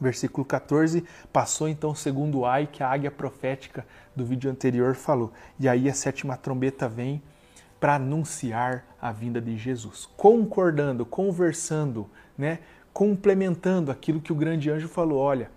Versículo 0.02 0.44
14, 0.44 1.04
passou 1.32 1.68
então 1.68 1.90
o 1.90 1.96
segundo 1.96 2.44
ai 2.44 2.66
que 2.66 2.82
a 2.82 2.88
águia 2.90 3.10
profética 3.10 3.86
do 4.16 4.26
vídeo 4.26 4.50
anterior 4.50 4.96
falou. 4.96 5.32
E 5.60 5.68
aí 5.68 5.88
a 5.88 5.94
sétima 5.94 6.36
trombeta 6.36 6.88
vem 6.88 7.22
para 7.78 7.94
anunciar 7.94 8.84
a 9.00 9.12
vinda 9.12 9.40
de 9.40 9.56
Jesus, 9.56 10.08
concordando, 10.16 11.06
conversando, 11.06 12.10
né, 12.36 12.58
complementando 12.92 13.92
aquilo 13.92 14.20
que 14.20 14.32
o 14.32 14.36
grande 14.36 14.70
anjo 14.70 14.88
falou. 14.88 15.20
Olha, 15.20 15.50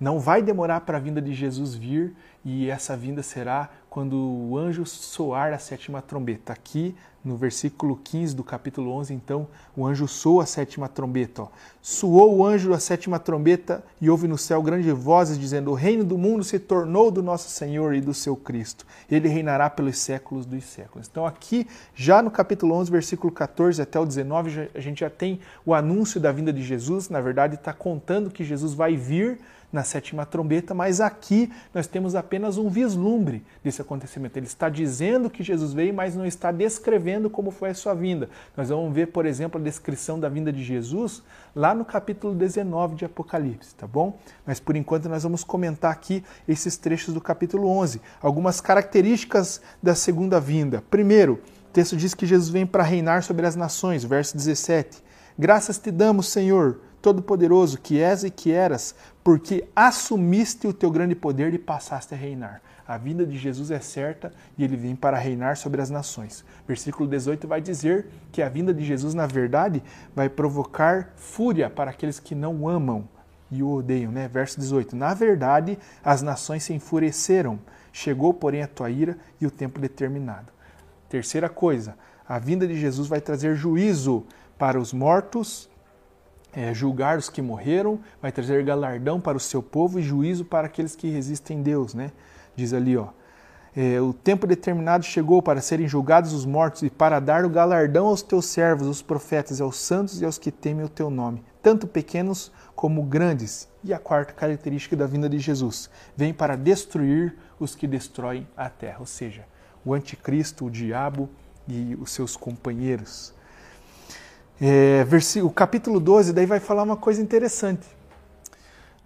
Não 0.00 0.18
vai 0.18 0.42
demorar 0.42 0.80
para 0.80 0.96
a 0.96 1.00
vinda 1.00 1.20
de 1.20 1.34
Jesus 1.34 1.74
vir 1.74 2.14
e 2.42 2.70
essa 2.70 2.96
vinda 2.96 3.22
será 3.22 3.68
quando 3.90 4.16
o 4.16 4.56
anjo 4.56 4.86
soar 4.86 5.52
a 5.52 5.58
sétima 5.58 6.00
trombeta. 6.00 6.54
Aqui 6.54 6.94
no 7.22 7.36
versículo 7.36 8.00
15 8.02 8.34
do 8.34 8.42
capítulo 8.42 8.92
11, 8.92 9.12
então, 9.12 9.46
o 9.76 9.86
anjo 9.86 10.08
soa 10.08 10.44
a 10.44 10.46
sétima 10.46 10.88
trombeta. 10.88 11.42
Ó. 11.42 11.48
Soou 11.82 12.38
o 12.38 12.46
anjo 12.46 12.72
a 12.72 12.80
sétima 12.80 13.18
trombeta 13.18 13.84
e 14.00 14.08
houve 14.08 14.26
no 14.26 14.38
céu 14.38 14.62
grandes 14.62 14.90
vozes 14.94 15.38
dizendo: 15.38 15.70
O 15.70 15.74
reino 15.74 16.02
do 16.02 16.16
mundo 16.16 16.42
se 16.42 16.58
tornou 16.58 17.10
do 17.10 17.22
nosso 17.22 17.50
Senhor 17.50 17.94
e 17.94 18.00
do 18.00 18.14
seu 18.14 18.34
Cristo. 18.34 18.86
Ele 19.10 19.28
reinará 19.28 19.68
pelos 19.68 19.98
séculos 19.98 20.46
dos 20.46 20.64
séculos. 20.64 21.08
Então, 21.10 21.26
aqui, 21.26 21.66
já 21.94 22.22
no 22.22 22.30
capítulo 22.30 22.74
11, 22.76 22.90
versículo 22.90 23.30
14 23.30 23.82
até 23.82 24.00
o 24.00 24.06
19, 24.06 24.70
a 24.74 24.80
gente 24.80 25.00
já 25.00 25.10
tem 25.10 25.40
o 25.66 25.74
anúncio 25.74 26.18
da 26.18 26.32
vinda 26.32 26.52
de 26.52 26.62
Jesus. 26.62 27.10
Na 27.10 27.20
verdade, 27.20 27.56
está 27.56 27.74
contando 27.74 28.30
que 28.30 28.44
Jesus 28.44 28.72
vai 28.72 28.96
vir 28.96 29.38
na 29.72 29.84
sétima 29.84 30.26
trombeta, 30.26 30.74
mas 30.74 31.00
aqui 31.00 31.50
nós 31.72 31.86
temos 31.86 32.14
apenas 32.14 32.58
um 32.58 32.68
vislumbre 32.68 33.44
desse 33.62 33.80
acontecimento. 33.80 34.36
Ele 34.36 34.46
está 34.46 34.68
dizendo 34.68 35.30
que 35.30 35.42
Jesus 35.42 35.72
veio, 35.72 35.94
mas 35.94 36.16
não 36.16 36.26
está 36.26 36.50
descrevendo 36.50 37.30
como 37.30 37.50
foi 37.50 37.70
a 37.70 37.74
sua 37.74 37.94
vinda. 37.94 38.28
Nós 38.56 38.68
vamos 38.68 38.92
ver, 38.92 39.08
por 39.08 39.26
exemplo, 39.26 39.60
a 39.60 39.64
descrição 39.64 40.18
da 40.18 40.28
vinda 40.28 40.52
de 40.52 40.64
Jesus 40.64 41.22
lá 41.54 41.74
no 41.74 41.84
capítulo 41.84 42.34
19 42.34 42.96
de 42.96 43.04
Apocalipse, 43.04 43.74
tá 43.74 43.86
bom? 43.86 44.18
Mas 44.46 44.58
por 44.58 44.76
enquanto 44.76 45.08
nós 45.08 45.22
vamos 45.22 45.44
comentar 45.44 45.92
aqui 45.92 46.24
esses 46.48 46.76
trechos 46.76 47.14
do 47.14 47.20
capítulo 47.20 47.68
11, 47.68 48.00
algumas 48.20 48.60
características 48.60 49.60
da 49.82 49.94
segunda 49.94 50.40
vinda. 50.40 50.82
Primeiro, 50.90 51.40
o 51.68 51.72
texto 51.72 51.96
diz 51.96 52.14
que 52.14 52.26
Jesus 52.26 52.48
vem 52.48 52.66
para 52.66 52.82
reinar 52.82 53.22
sobre 53.22 53.46
as 53.46 53.54
nações, 53.54 54.04
verso 54.04 54.36
17. 54.36 55.02
Graças 55.38 55.78
te 55.78 55.90
damos, 55.90 56.28
Senhor, 56.28 56.80
Todo-Poderoso 57.00 57.78
que 57.78 58.00
és 58.00 58.24
e 58.24 58.30
que 58.30 58.52
eras, 58.52 58.94
porque 59.24 59.66
assumiste 59.74 60.66
o 60.66 60.72
teu 60.72 60.90
grande 60.90 61.14
poder 61.14 61.54
e 61.54 61.58
passaste 61.58 62.14
a 62.14 62.16
reinar. 62.16 62.60
A 62.86 62.98
vinda 62.98 63.24
de 63.24 63.38
Jesus 63.38 63.70
é 63.70 63.78
certa 63.78 64.32
e 64.58 64.64
ele 64.64 64.76
vem 64.76 64.96
para 64.96 65.16
reinar 65.16 65.56
sobre 65.56 65.80
as 65.80 65.90
nações. 65.90 66.44
Versículo 66.66 67.08
18 67.08 67.46
vai 67.46 67.60
dizer 67.60 68.08
que 68.32 68.42
a 68.42 68.48
vinda 68.48 68.74
de 68.74 68.84
Jesus, 68.84 69.14
na 69.14 69.26
verdade, 69.28 69.82
vai 70.12 70.28
provocar 70.28 71.12
fúria 71.14 71.70
para 71.70 71.92
aqueles 71.92 72.18
que 72.18 72.34
não 72.34 72.62
o 72.62 72.68
amam 72.68 73.08
e 73.48 73.62
o 73.62 73.70
odeiam, 73.70 74.10
né? 74.10 74.28
Verso 74.28 74.58
18. 74.58 74.96
Na 74.96 75.14
verdade, 75.14 75.78
as 76.04 76.20
nações 76.20 76.64
se 76.64 76.72
enfureceram, 76.72 77.60
chegou, 77.92 78.34
porém, 78.34 78.62
a 78.62 78.66
tua 78.66 78.90
ira 78.90 79.16
e 79.40 79.46
o 79.46 79.50
tempo 79.52 79.80
determinado. 79.80 80.52
Terceira 81.08 81.48
coisa, 81.48 81.94
a 82.28 82.40
vinda 82.40 82.66
de 82.66 82.74
Jesus 82.74 83.06
vai 83.08 83.20
trazer 83.20 83.54
juízo 83.54 84.26
para 84.58 84.80
os 84.80 84.92
mortos 84.92 85.69
é, 86.52 86.74
julgar 86.74 87.18
os 87.18 87.28
que 87.28 87.40
morreram, 87.40 88.00
vai 88.20 88.32
trazer 88.32 88.64
galardão 88.64 89.20
para 89.20 89.36
o 89.36 89.40
seu 89.40 89.62
povo 89.62 89.98
e 89.98 90.02
juízo 90.02 90.44
para 90.44 90.66
aqueles 90.66 90.96
que 90.96 91.08
resistem 91.08 91.60
a 91.60 91.62
Deus, 91.62 91.94
né? 91.94 92.12
Diz 92.56 92.72
ali, 92.72 92.96
ó. 92.96 93.08
É, 93.74 94.00
o 94.00 94.12
tempo 94.12 94.48
determinado 94.48 95.04
chegou 95.04 95.40
para 95.40 95.60
serem 95.60 95.86
julgados 95.86 96.32
os 96.32 96.44
mortos 96.44 96.82
e 96.82 96.90
para 96.90 97.20
dar 97.20 97.44
o 97.44 97.48
galardão 97.48 98.06
aos 98.06 98.20
teus 98.20 98.46
servos, 98.46 98.88
os 98.88 99.00
profetas, 99.00 99.60
aos 99.60 99.76
santos 99.76 100.20
e 100.20 100.24
aos 100.24 100.38
que 100.38 100.50
temem 100.50 100.84
o 100.84 100.88
teu 100.88 101.08
nome, 101.08 101.44
tanto 101.62 101.86
pequenos 101.86 102.50
como 102.74 103.02
grandes. 103.04 103.68
E 103.84 103.94
a 103.94 103.98
quarta 103.98 104.32
característica 104.32 104.96
da 104.96 105.06
vinda 105.06 105.28
de 105.28 105.38
Jesus 105.38 105.88
vem 106.16 106.34
para 106.34 106.56
destruir 106.56 107.36
os 107.60 107.76
que 107.76 107.86
destroem 107.86 108.46
a 108.56 108.68
terra, 108.68 108.96
ou 109.00 109.06
seja, 109.06 109.44
o 109.84 109.94
anticristo, 109.94 110.66
o 110.66 110.70
diabo 110.70 111.28
e 111.68 111.96
os 112.00 112.10
seus 112.10 112.36
companheiros. 112.36 113.32
É, 114.62 115.06
o 115.42 115.48
capítulo 115.48 115.98
12 115.98 116.34
daí 116.34 116.44
vai 116.44 116.60
falar 116.60 116.82
uma 116.82 116.96
coisa 116.96 117.22
interessante. 117.22 117.88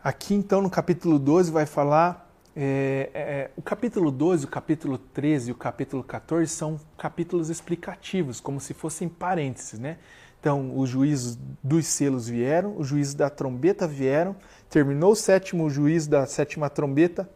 Aqui 0.02 0.34
então 0.34 0.61
no 0.61 0.68
capítulo 0.68 1.16
12 1.16 1.52
vai 1.52 1.64
falar. 1.64 2.28
É, 2.56 3.11
é, 3.14 3.50
o 3.56 3.62
capítulo 3.62 4.11
12, 4.11 4.46
o 4.46 4.49
capítulo 4.49 4.99
13 4.99 5.50
e 5.50 5.52
o 5.52 5.54
capítulo 5.54 6.02
14 6.02 6.49
são 6.49 6.80
capítulos 6.99 7.50
explicativos, 7.50 8.40
como 8.40 8.61
se 8.61 8.75
fossem 8.75 9.08
parênteses, 9.08 9.78
né? 9.78 9.99
Então, 10.40 10.76
os 10.76 10.88
juízos 10.88 11.38
dos 11.62 11.87
selos 11.87 12.28
vieram, 12.28 12.76
os 12.76 12.88
juízos 12.88 13.14
da 13.14 13.30
trombeta 13.30 13.87
vieram, 13.87 14.37
terminou 14.68 15.12
o 15.12 15.16
sétimo 15.16 15.70
juízo 15.70 16.11
da 16.11 16.26
sétima 16.26 16.68
trombeta, 16.68 17.28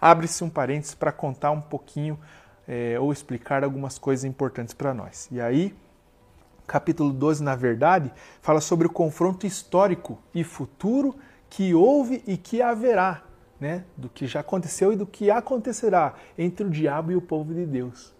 abre-se 0.00 0.44
um 0.44 0.48
parênteses 0.48 0.94
para 0.94 1.10
contar 1.10 1.50
um 1.50 1.60
pouquinho 1.60 2.18
é, 2.68 2.98
ou 3.00 3.12
explicar 3.12 3.64
algumas 3.64 3.98
coisas 3.98 4.24
importantes 4.24 4.74
para 4.74 4.94
nós. 4.94 5.28
E 5.30 5.40
aí, 5.40 5.74
capítulo 6.66 7.12
12, 7.12 7.42
na 7.42 7.54
verdade, 7.54 8.12
fala 8.40 8.60
sobre 8.60 8.86
o 8.86 8.90
confronto 8.90 9.46
histórico 9.46 10.18
e 10.34 10.42
futuro 10.42 11.14
que 11.48 11.74
houve 11.74 12.22
e 12.26 12.36
que 12.36 12.60
haverá, 12.60 13.22
né? 13.60 13.84
do 13.96 14.08
que 14.08 14.26
já 14.26 14.40
aconteceu 14.40 14.92
e 14.92 14.96
do 14.96 15.06
que 15.06 15.30
acontecerá 15.30 16.14
entre 16.36 16.66
o 16.66 16.70
diabo 16.70 17.12
e 17.12 17.16
o 17.16 17.20
povo 17.20 17.54
de 17.54 17.64
Deus. 17.64 18.14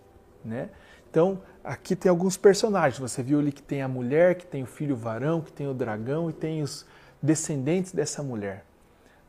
Né? 0.44 0.70
Então, 1.10 1.40
aqui 1.64 1.96
tem 1.96 2.08
alguns 2.08 2.36
personagens. 2.36 2.98
Você 2.98 3.22
viu 3.22 3.38
ali 3.38 3.50
que 3.50 3.62
tem 3.62 3.82
a 3.82 3.88
mulher, 3.88 4.36
que 4.36 4.46
tem 4.46 4.62
o 4.62 4.66
filho 4.66 4.94
varão, 4.94 5.40
que 5.40 5.52
tem 5.52 5.66
o 5.66 5.74
dragão 5.74 6.30
e 6.30 6.32
tem 6.32 6.62
os 6.62 6.86
descendentes 7.22 7.92
dessa 7.92 8.22
mulher. 8.22 8.64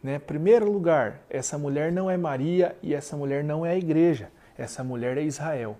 Né? 0.03 0.19
Primeiro 0.19 0.71
lugar, 0.71 1.21
essa 1.29 1.57
mulher 1.57 1.91
não 1.91 2.09
é 2.09 2.17
Maria 2.17 2.75
e 2.83 2.93
essa 2.93 3.17
mulher 3.17 3.43
não 3.43 3.65
é 3.65 3.71
a 3.71 3.77
igreja. 3.77 4.29
Essa 4.57 4.83
mulher 4.83 5.17
é 5.17 5.23
Israel. 5.23 5.77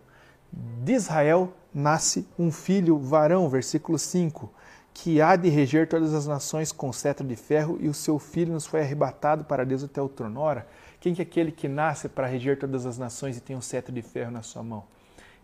De 0.52 0.94
Israel 0.94 1.54
nasce 1.74 2.28
um 2.38 2.52
filho 2.52 2.98
varão, 2.98 3.50
versículo 3.50 4.00
5, 4.00 4.52
que 4.94 5.22
há 5.22 5.36
de 5.36 5.50
reger 5.50 5.88
todas 5.88 6.14
as 6.14 6.26
nações 6.26 6.72
com 6.72 6.92
cetro 6.92 7.26
de 7.26 7.36
ferro, 7.36 7.78
e 7.80 7.88
o 7.88 7.94
seu 7.94 8.18
filho 8.18 8.54
nos 8.54 8.66
foi 8.66 8.82
arrebatado 8.82 9.44
para 9.44 9.64
Deus 9.64 9.84
até 9.84 10.02
o 10.02 10.10
trono. 10.10 10.40
Ora, 10.40 10.68
quem 11.00 11.14
que 11.14 11.22
é 11.22 11.24
aquele 11.24 11.52
que 11.52 11.68
nasce 11.68 12.10
para 12.10 12.26
reger 12.26 12.58
todas 12.58 12.86
as 12.86 12.98
nações 12.98 13.38
e 13.38 13.42
tem 13.42 13.56
um 13.56 13.62
cetro 13.62 13.94
de 13.94 14.02
ferro 14.02 14.32
na 14.32 14.42
sua 14.42 14.64
mão? 14.64 14.84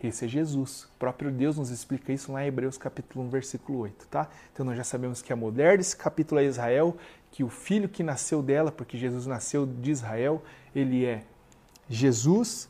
Esse 0.02 0.24
é 0.24 0.28
Jesus. 0.28 0.84
O 0.84 0.98
próprio 0.98 1.30
Deus 1.30 1.56
nos 1.56 1.70
explica 1.70 2.12
isso 2.12 2.32
lá 2.32 2.44
em 2.44 2.48
Hebreus 2.48 2.76
capítulo 2.76 3.24
1, 3.26 3.28
versículo 3.30 3.78
8, 3.78 4.06
tá? 4.08 4.28
Então 4.52 4.66
nós 4.66 4.76
já 4.76 4.84
sabemos 4.84 5.22
que 5.22 5.32
a 5.32 5.36
mulher 5.36 5.78
desse 5.78 5.96
capítulo 5.96 6.40
é 6.40 6.44
Israel, 6.44 6.96
que 7.30 7.42
o 7.42 7.48
filho 7.48 7.88
que 7.88 8.02
nasceu 8.02 8.42
dela, 8.42 8.70
porque 8.70 8.98
Jesus 8.98 9.26
nasceu 9.26 9.64
de 9.64 9.90
Israel, 9.90 10.42
ele 10.74 11.06
é 11.06 11.22
Jesus 11.88 12.68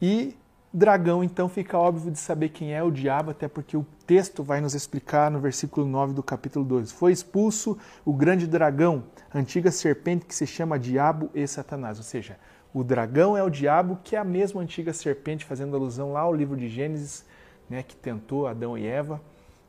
e 0.00 0.36
Dragão, 0.74 1.22
então, 1.22 1.50
fica 1.50 1.76
óbvio 1.76 2.10
de 2.10 2.18
saber 2.18 2.48
quem 2.48 2.72
é 2.72 2.82
o 2.82 2.90
diabo, 2.90 3.30
até 3.30 3.46
porque 3.46 3.76
o 3.76 3.84
texto 4.06 4.42
vai 4.42 4.58
nos 4.58 4.74
explicar 4.74 5.30
no 5.30 5.38
versículo 5.38 5.86
9 5.86 6.14
do 6.14 6.22
capítulo 6.22 6.64
12. 6.64 6.94
Foi 6.94 7.12
expulso 7.12 7.76
o 8.06 8.12
grande 8.14 8.46
dragão, 8.46 9.04
antiga 9.34 9.70
serpente 9.70 10.24
que 10.24 10.34
se 10.34 10.46
chama 10.46 10.78
Diabo 10.78 11.28
e 11.34 11.46
Satanás. 11.46 11.98
Ou 11.98 12.04
seja, 12.04 12.38
o 12.72 12.82
dragão 12.82 13.36
é 13.36 13.42
o 13.42 13.50
diabo, 13.50 13.98
que 14.02 14.16
é 14.16 14.18
a 14.18 14.24
mesma 14.24 14.62
antiga 14.62 14.94
serpente, 14.94 15.44
fazendo 15.44 15.76
alusão 15.76 16.10
lá 16.10 16.20
ao 16.20 16.34
livro 16.34 16.56
de 16.56 16.70
Gênesis, 16.70 17.26
né, 17.68 17.82
que 17.82 17.94
tentou 17.94 18.46
Adão 18.46 18.78
e 18.78 18.86
Eva. 18.86 19.20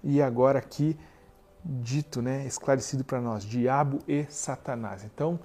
E 0.01 0.21
agora 0.21 0.59
aqui 0.59 0.97
dito, 1.65 2.21
né, 2.21 2.45
esclarecido 2.45 3.03
para 3.03 3.19
nós, 3.19 3.43
diabo 3.43 3.99
e 4.07 4.25
Satanás. 4.29 5.03
Então, 5.03 5.37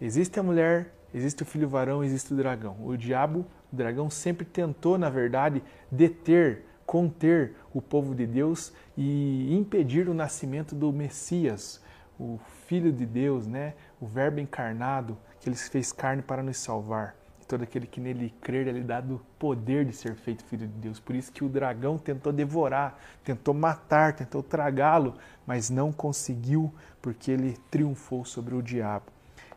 existe 0.00 0.40
a 0.40 0.42
mulher, 0.42 0.94
existe 1.12 1.42
o 1.42 1.46
filho 1.46 1.68
varão, 1.68 2.02
existe 2.02 2.32
o 2.32 2.36
dragão. 2.36 2.76
O 2.80 2.96
diabo 2.96 3.46
o 3.72 3.76
dragão 3.76 4.10
sempre 4.10 4.44
tentou, 4.44 4.98
na 4.98 5.08
verdade, 5.08 5.62
deter, 5.90 6.66
conter 6.84 7.54
o 7.72 7.80
povo 7.80 8.14
de 8.14 8.26
Deus 8.26 8.72
e 8.96 9.56
impedir 9.56 10.08
o 10.08 10.14
nascimento 10.14 10.74
do 10.74 10.92
Messias, 10.92 11.82
o 12.20 12.38
Filho 12.66 12.92
de 12.92 13.06
Deus, 13.06 13.46
né? 13.46 13.74
o 13.98 14.06
Verbo 14.06 14.40
encarnado, 14.40 15.16
que 15.40 15.48
ele 15.48 15.56
fez 15.56 15.90
carne 15.90 16.20
para 16.20 16.42
nos 16.42 16.58
salvar. 16.58 17.16
E 17.40 17.46
todo 17.46 17.62
aquele 17.62 17.86
que 17.86 17.98
nele 17.98 18.34
crer, 18.42 18.66
ele 18.66 18.80
é 18.80 18.84
dado 18.84 19.24
poder 19.38 19.86
de 19.86 19.94
ser 19.94 20.14
feito 20.14 20.44
filho 20.44 20.68
de 20.68 20.74
Deus. 20.74 21.00
Por 21.00 21.16
isso 21.16 21.32
que 21.32 21.42
o 21.42 21.48
dragão 21.48 21.96
tentou 21.96 22.30
devorar, 22.30 22.98
tentou 23.24 23.54
matar, 23.54 24.12
tentou 24.14 24.42
tragá-lo, 24.42 25.14
mas 25.46 25.70
não 25.70 25.90
conseguiu, 25.90 26.72
porque 27.00 27.30
ele 27.30 27.56
triunfou 27.70 28.24
sobre 28.24 28.54
o 28.54 28.62
diabo. 28.62 29.06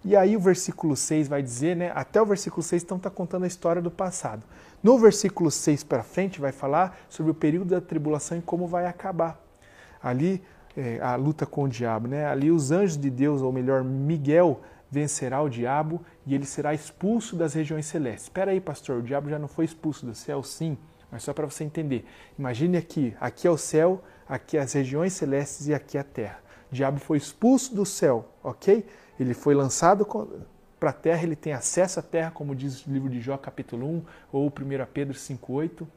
E 0.05 0.15
aí 0.15 0.38
o 0.38 0.39
versículo 0.39 0.95
6 0.95 1.27
vai 1.27 1.41
dizer, 1.41 1.75
né? 1.75 1.91
Até 1.95 2.21
o 2.21 2.25
versículo 2.27 2.62
6 2.62 2.83
então 2.83 2.97
está 2.97 3.09
contando 3.09 3.43
a 3.43 3.47
história 3.47 3.81
do 3.81 3.89
passado. 3.89 4.43
No 4.83 5.00
versículo 5.00 5.50
6 5.50 5.83
para 5.83 6.03
frente 6.03 6.39
vai 6.39 6.51
falar 6.51 6.95
sobre 7.09 7.31
o 7.31 7.35
período 7.35 7.69
da 7.69 7.81
tribulação 7.81 8.38
e 8.38 8.41
como 8.41 8.67
vai 8.67 8.85
acabar. 8.85 9.43
Ali 10.00 10.43
é, 10.77 11.00
a 11.01 11.15
luta 11.15 11.47
com 11.47 11.63
o 11.63 11.67
diabo, 11.67 12.07
né? 12.07 12.27
Ali 12.27 12.51
os 12.51 12.69
anjos 12.69 12.97
de 12.97 13.09
Deus, 13.09 13.41
ou 13.41 13.51
melhor, 13.51 13.83
Miguel 13.83 14.62
vencerá 14.91 15.41
o 15.41 15.50
diabo 15.50 16.00
e 16.24 16.35
ele 16.35 16.45
será 16.45 16.71
expulso 16.71 17.35
das 17.35 17.55
regiões 17.55 17.88
celestes. 17.88 18.25
Espera 18.25 18.51
aí, 18.51 18.62
pastor, 18.62 19.00
o 19.00 19.01
diabo 19.01 19.27
já 19.27 19.39
não 19.39 19.47
foi 19.47 19.65
expulso 19.65 20.05
do 20.05 20.13
céu? 20.13 20.43
Sim, 20.43 20.77
mas 21.12 21.24
só 21.24 21.33
para 21.33 21.47
você 21.47 21.63
entender. 21.63 22.05
Imagine 22.38 22.77
aqui, 22.77 23.15
aqui 23.19 23.47
é 23.47 23.50
o 23.50 23.57
céu, 23.57 24.03
aqui 24.29 24.55
é 24.55 24.62
as 24.62 24.71
regiões 24.74 25.13
celestes 25.13 25.67
e 25.67 25.74
aqui 25.74 25.97
é 25.97 26.01
a 26.01 26.03
terra. 26.03 26.39
O 26.71 26.75
diabo 26.75 27.00
foi 27.00 27.17
expulso 27.17 27.74
do 27.74 27.85
céu, 27.88 28.29
ok? 28.43 28.85
Ele 29.19 29.34
foi 29.34 29.53
lançado 29.53 30.05
para 30.79 30.89
a 30.89 30.93
terra, 30.93 31.24
ele 31.24 31.36
tem 31.36 31.53
acesso 31.53 32.00
à 32.00 32.03
terra, 32.03 32.31
como 32.31 32.55
diz 32.55 32.86
o 32.86 32.91
livro 32.91 33.10
de 33.10 33.22
Jó, 33.22 33.38
capítulo 33.38 33.88
1, 33.88 34.03
ou 34.31 34.48
1 34.48 34.51
Pedro 34.93 35.15
5,8. 35.15 35.88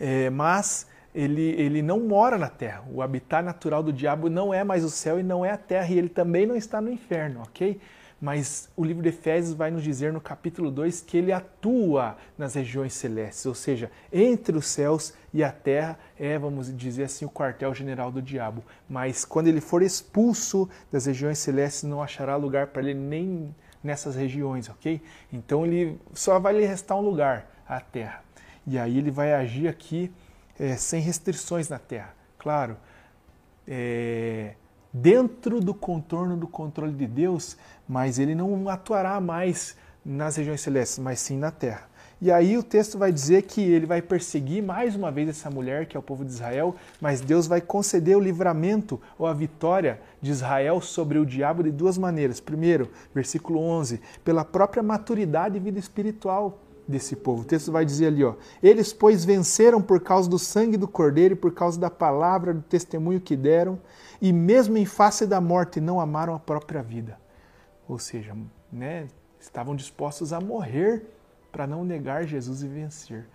É, 0.00 0.30
mas 0.30 0.86
ele, 1.14 1.50
ele 1.60 1.82
não 1.82 2.00
mora 2.00 2.38
na 2.38 2.48
terra. 2.48 2.84
O 2.90 3.02
habitat 3.02 3.44
natural 3.44 3.82
do 3.82 3.92
diabo 3.92 4.28
não 4.28 4.52
é 4.52 4.64
mais 4.64 4.84
o 4.84 4.90
céu 4.90 5.20
e 5.20 5.22
não 5.22 5.44
é 5.44 5.50
a 5.50 5.56
terra, 5.56 5.92
e 5.92 5.98
ele 5.98 6.08
também 6.08 6.46
não 6.46 6.56
está 6.56 6.80
no 6.80 6.90
inferno, 6.90 7.42
ok? 7.42 7.80
Mas 8.22 8.70
o 8.76 8.84
livro 8.84 9.02
de 9.02 9.08
Efésios 9.08 9.52
vai 9.52 9.68
nos 9.68 9.82
dizer 9.82 10.12
no 10.12 10.20
capítulo 10.20 10.70
2 10.70 11.00
que 11.00 11.16
ele 11.16 11.32
atua 11.32 12.16
nas 12.38 12.54
regiões 12.54 12.92
celestes, 12.92 13.44
ou 13.46 13.54
seja, 13.54 13.90
entre 14.12 14.56
os 14.56 14.66
céus 14.68 15.12
e 15.34 15.42
a 15.42 15.50
terra 15.50 15.98
é, 16.16 16.38
vamos 16.38 16.74
dizer 16.76 17.02
assim, 17.02 17.24
o 17.24 17.28
quartel-general 17.28 18.12
do 18.12 18.22
diabo. 18.22 18.62
Mas 18.88 19.24
quando 19.24 19.48
ele 19.48 19.60
for 19.60 19.82
expulso 19.82 20.70
das 20.92 21.06
regiões 21.06 21.38
celestes, 21.38 21.82
não 21.82 22.00
achará 22.00 22.36
lugar 22.36 22.68
para 22.68 22.82
ele 22.82 22.94
nem 22.94 23.52
nessas 23.82 24.14
regiões, 24.14 24.68
ok? 24.68 25.02
Então 25.32 25.66
ele 25.66 25.98
só 26.14 26.38
vai 26.38 26.52
lhe 26.52 26.64
restar 26.64 26.96
um 26.96 27.00
lugar, 27.00 27.50
a 27.66 27.80
terra. 27.80 28.22
E 28.64 28.78
aí 28.78 28.98
ele 28.98 29.10
vai 29.10 29.34
agir 29.34 29.66
aqui 29.66 30.12
é, 30.60 30.76
sem 30.76 31.00
restrições 31.00 31.68
na 31.68 31.80
terra. 31.80 32.14
Claro, 32.38 32.76
é, 33.66 34.54
dentro 34.92 35.60
do 35.60 35.72
contorno 35.72 36.36
do 36.36 36.46
controle 36.46 36.92
de 36.92 37.06
Deus, 37.06 37.56
mas 37.88 38.18
ele 38.18 38.34
não 38.34 38.68
atuará 38.68 39.20
mais 39.20 39.76
nas 40.04 40.36
regiões 40.36 40.60
celestes, 40.60 40.98
mas 40.98 41.20
sim 41.20 41.38
na 41.38 41.50
terra. 41.50 41.90
E 42.20 42.30
aí 42.30 42.56
o 42.56 42.62
texto 42.62 42.96
vai 42.96 43.10
dizer 43.10 43.42
que 43.42 43.60
ele 43.60 43.84
vai 43.84 44.00
perseguir 44.00 44.62
mais 44.62 44.94
uma 44.94 45.10
vez 45.10 45.28
essa 45.28 45.50
mulher, 45.50 45.86
que 45.86 45.96
é 45.96 46.00
o 46.00 46.02
povo 46.02 46.24
de 46.24 46.30
Israel, 46.30 46.76
mas 47.00 47.20
Deus 47.20 47.48
vai 47.48 47.60
conceder 47.60 48.16
o 48.16 48.20
livramento 48.20 49.00
ou 49.18 49.26
a 49.26 49.34
vitória 49.34 50.00
de 50.20 50.30
Israel 50.30 50.80
sobre 50.80 51.18
o 51.18 51.26
diabo 51.26 51.64
de 51.64 51.72
duas 51.72 51.98
maneiras. 51.98 52.38
Primeiro, 52.38 52.92
versículo 53.12 53.58
11, 53.58 54.00
pela 54.24 54.44
própria 54.44 54.84
maturidade 54.84 55.56
e 55.56 55.60
vida 55.60 55.80
espiritual 55.80 56.60
desse 56.86 57.16
povo. 57.16 57.42
O 57.42 57.44
texto 57.44 57.70
vai 57.70 57.84
dizer 57.84 58.06
ali, 58.06 58.24
ó: 58.24 58.34
Eles, 58.62 58.92
pois, 58.92 59.24
venceram 59.24 59.80
por 59.80 60.00
causa 60.00 60.28
do 60.28 60.38
sangue 60.38 60.76
do 60.76 60.88
cordeiro 60.88 61.34
e 61.34 61.36
por 61.36 61.52
causa 61.52 61.78
da 61.78 61.90
palavra 61.90 62.54
do 62.54 62.62
testemunho 62.62 63.20
que 63.20 63.36
deram, 63.36 63.78
e 64.20 64.32
mesmo 64.32 64.76
em 64.76 64.86
face 64.86 65.26
da 65.26 65.40
morte 65.40 65.80
não 65.80 66.00
amaram 66.00 66.34
a 66.34 66.38
própria 66.38 66.82
vida. 66.82 67.18
Ou 67.88 67.98
seja, 67.98 68.36
né, 68.72 69.08
estavam 69.40 69.76
dispostos 69.76 70.32
a 70.32 70.40
morrer 70.40 71.04
para 71.50 71.66
não 71.66 71.84
negar 71.84 72.26
Jesus 72.26 72.62
e 72.62 72.68
vencer. 72.68 73.26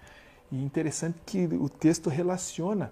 E 0.52 0.64
interessante 0.64 1.20
que 1.26 1.46
o 1.46 1.70
texto 1.70 2.10
relaciona 2.10 2.92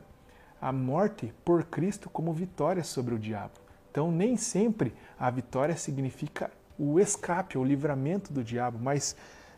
a 0.62 0.72
morte 0.72 1.34
por 1.44 1.64
Cristo 1.64 2.10
como 2.10 2.34
vitória 2.34 2.84
sobre 2.84 3.16
o 3.16 3.20
diabo. 3.20 3.54
Então, 3.90 4.12
nem 4.12 4.36
sempre 4.36 4.94
a 5.18 5.30
vitória 5.30 5.76
significa 5.78 6.52
o 6.78 7.00
escape, 7.00 7.58
o 7.58 7.64
livramento 7.64 8.34
do 8.34 8.44
diabo, 8.44 8.78
mas 8.82 9.16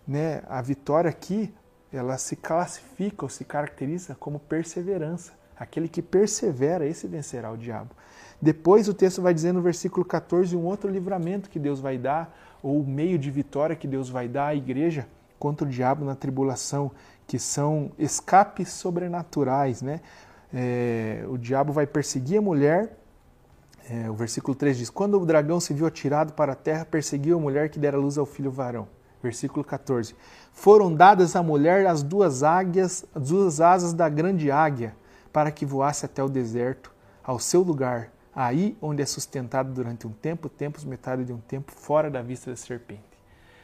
né, 0.07 0.41
a 0.47 0.61
vitória 0.61 1.09
aqui 1.09 1.53
ela 1.91 2.17
se 2.17 2.35
classifica 2.35 3.25
ou 3.25 3.29
se 3.29 3.43
caracteriza 3.43 4.15
como 4.15 4.39
perseverança. 4.39 5.33
Aquele 5.57 5.87
que 5.87 6.01
persevera, 6.01 6.85
esse 6.85 7.07
vencerá 7.07 7.51
o 7.51 7.57
diabo. 7.57 7.89
Depois 8.41 8.87
o 8.87 8.93
texto 8.93 9.21
vai 9.21 9.33
dizer 9.33 9.51
no 9.51 9.61
versículo 9.61 10.05
14 10.05 10.55
um 10.55 10.63
outro 10.63 10.89
livramento 10.89 11.49
que 11.49 11.57
Deus 11.57 11.79
vai 11.79 11.97
dar, 11.97 12.35
ou 12.61 12.83
meio 12.83 13.17
de 13.17 13.31
vitória 13.31 13.75
que 13.75 13.87
Deus 13.87 14.09
vai 14.09 14.27
dar 14.27 14.47
à 14.47 14.55
igreja 14.55 15.07
contra 15.39 15.65
o 15.65 15.69
diabo 15.69 16.05
na 16.05 16.15
tribulação, 16.15 16.91
que 17.25 17.39
são 17.39 17.91
escapes 17.97 18.69
sobrenaturais. 18.69 19.81
Né? 19.81 20.01
É, 20.53 21.25
o 21.27 21.37
diabo 21.37 21.73
vai 21.73 21.87
perseguir 21.87 22.37
a 22.37 22.41
mulher. 22.41 22.97
É, 23.89 24.09
o 24.09 24.13
versículo 24.13 24.53
3 24.53 24.77
diz: 24.77 24.89
Quando 24.89 25.19
o 25.19 25.25
dragão 25.25 25.59
se 25.59 25.73
viu 25.73 25.87
atirado 25.87 26.33
para 26.33 26.51
a 26.51 26.55
terra, 26.55 26.85
perseguiu 26.85 27.37
a 27.37 27.41
mulher 27.41 27.69
que 27.69 27.79
dera 27.79 27.97
luz 27.97 28.17
ao 28.17 28.25
filho 28.25 28.51
varão. 28.51 28.87
Versículo 29.21 29.63
14: 29.63 30.15
Foram 30.51 30.93
dadas 30.93 31.36
à 31.36 31.41
mulher 31.41 31.86
as 31.88 32.03
duas 32.03 32.43
águias, 32.43 33.05
as 33.13 33.29
duas 33.29 33.62
asas 33.62 33.93
da 33.93 34.07
grande 34.09 34.51
águia, 34.51 34.95
para 35.31 35.51
que 35.51 35.65
voasse 35.65 36.05
até 36.05 36.24
o 36.24 36.29
deserto, 36.29 36.93
ao 37.24 37.39
seu 37.39 37.62
lugar, 37.62 38.12
aí 38.33 38.77
onde 38.81 39.01
é 39.01 39.05
sustentado 39.05 39.74
durante 39.74 40.07
um 40.07 40.12
tempo, 40.12 40.47
tempos, 40.47 40.86
metade 40.86 41.25
de 41.25 41.33
um 41.33 41.39
tempo, 41.39 41.71
fora 41.71 42.09
da 42.09 42.21
vista 42.21 42.51
da 42.51 42.57
serpente. 42.57 43.06